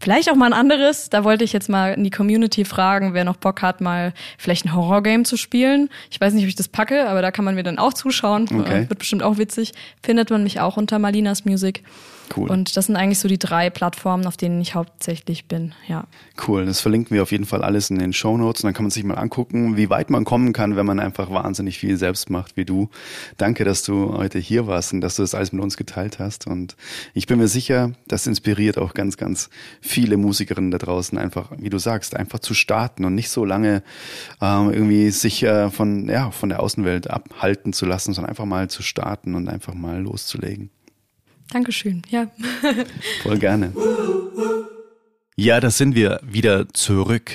[0.00, 1.08] Vielleicht auch mal ein anderes.
[1.08, 4.66] Da wollte ich jetzt mal in die Community fragen, wer noch Bock hat, mal vielleicht
[4.66, 5.88] ein Horrorgame zu spielen.
[6.10, 8.44] Ich weiß nicht, ob ich das packe, aber da kann man mir dann auch zuschauen.
[8.52, 8.88] Okay.
[8.88, 9.72] Wird bestimmt auch witzig.
[10.02, 11.82] Findet man mich auch unter Malinas Music.
[12.36, 12.50] Cool.
[12.50, 16.06] Und das sind eigentlich so die drei Plattformen, auf denen ich hauptsächlich bin, ja.
[16.46, 18.84] Cool, das verlinken wir auf jeden Fall alles in den Show Notes und dann kann
[18.84, 22.30] man sich mal angucken, wie weit man kommen kann, wenn man einfach wahnsinnig viel selbst
[22.30, 22.88] macht wie du.
[23.36, 26.46] Danke, dass du heute hier warst und dass du das alles mit uns geteilt hast
[26.46, 26.76] und
[27.12, 31.70] ich bin mir sicher, das inspiriert auch ganz, ganz viele Musikerinnen da draußen einfach, wie
[31.70, 33.82] du sagst, einfach zu starten und nicht so lange
[34.40, 38.68] ähm, irgendwie sich äh, von, ja, von der Außenwelt abhalten zu lassen, sondern einfach mal
[38.68, 40.70] zu starten und einfach mal loszulegen.
[41.50, 42.30] Dankeschön, ja.
[43.22, 43.72] Voll gerne.
[45.36, 47.30] Ja, da sind wir wieder zurück.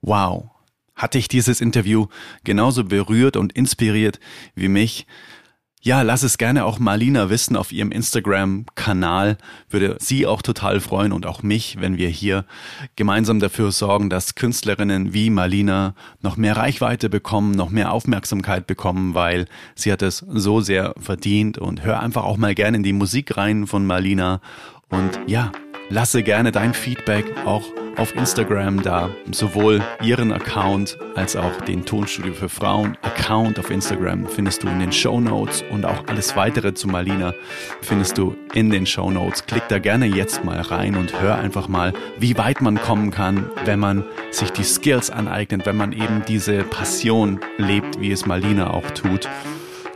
[0.00, 0.50] Wow.
[0.94, 2.06] Hatte ich dieses Interview
[2.44, 4.18] genauso berührt und inspiriert
[4.54, 5.06] wie mich?
[5.88, 9.38] Ja, lass es gerne auch Marlina wissen auf ihrem Instagram-Kanal.
[9.70, 12.44] Würde sie auch total freuen und auch mich, wenn wir hier
[12.96, 19.14] gemeinsam dafür sorgen, dass Künstlerinnen wie Marlina noch mehr Reichweite bekommen, noch mehr Aufmerksamkeit bekommen,
[19.14, 22.92] weil sie hat es so sehr verdient und hör einfach auch mal gerne in die
[22.92, 24.42] Musik rein von Marlina
[24.90, 25.52] und ja,
[25.88, 27.64] lasse gerne dein Feedback auch
[27.98, 34.26] auf Instagram da, sowohl ihren Account als auch den Tonstudio für Frauen Account auf Instagram
[34.26, 37.34] findest du in den Show Notes und auch alles weitere zu Marlina
[37.82, 39.44] findest du in den Show Notes.
[39.46, 43.50] Klick da gerne jetzt mal rein und hör einfach mal, wie weit man kommen kann,
[43.64, 48.70] wenn man sich die Skills aneignet, wenn man eben diese Passion lebt, wie es Marlina
[48.70, 49.28] auch tut.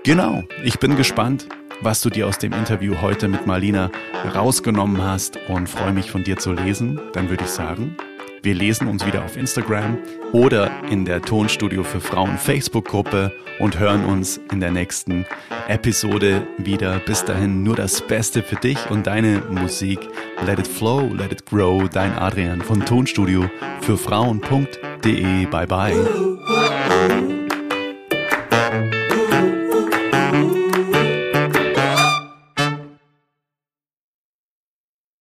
[0.05, 1.47] Genau, ich bin gespannt,
[1.83, 3.91] was du dir aus dem Interview heute mit Marlina
[4.35, 7.01] rausgenommen hast und freue mich von dir zu lesen.
[7.13, 7.97] Dann würde ich sagen,
[8.43, 9.99] wir lesen uns wieder auf Instagram
[10.33, 15.25] oder in der Tonstudio für Frauen Facebook-Gruppe und hören uns in der nächsten
[15.69, 16.99] Episode wieder.
[16.99, 20.01] Bis dahin nur das Beste für dich und deine Musik.
[20.45, 21.89] Let it flow, let it grow.
[21.89, 23.49] Dein Adrian von Tonstudio
[23.81, 25.47] für Frauen.de.
[25.47, 27.42] Bye bye.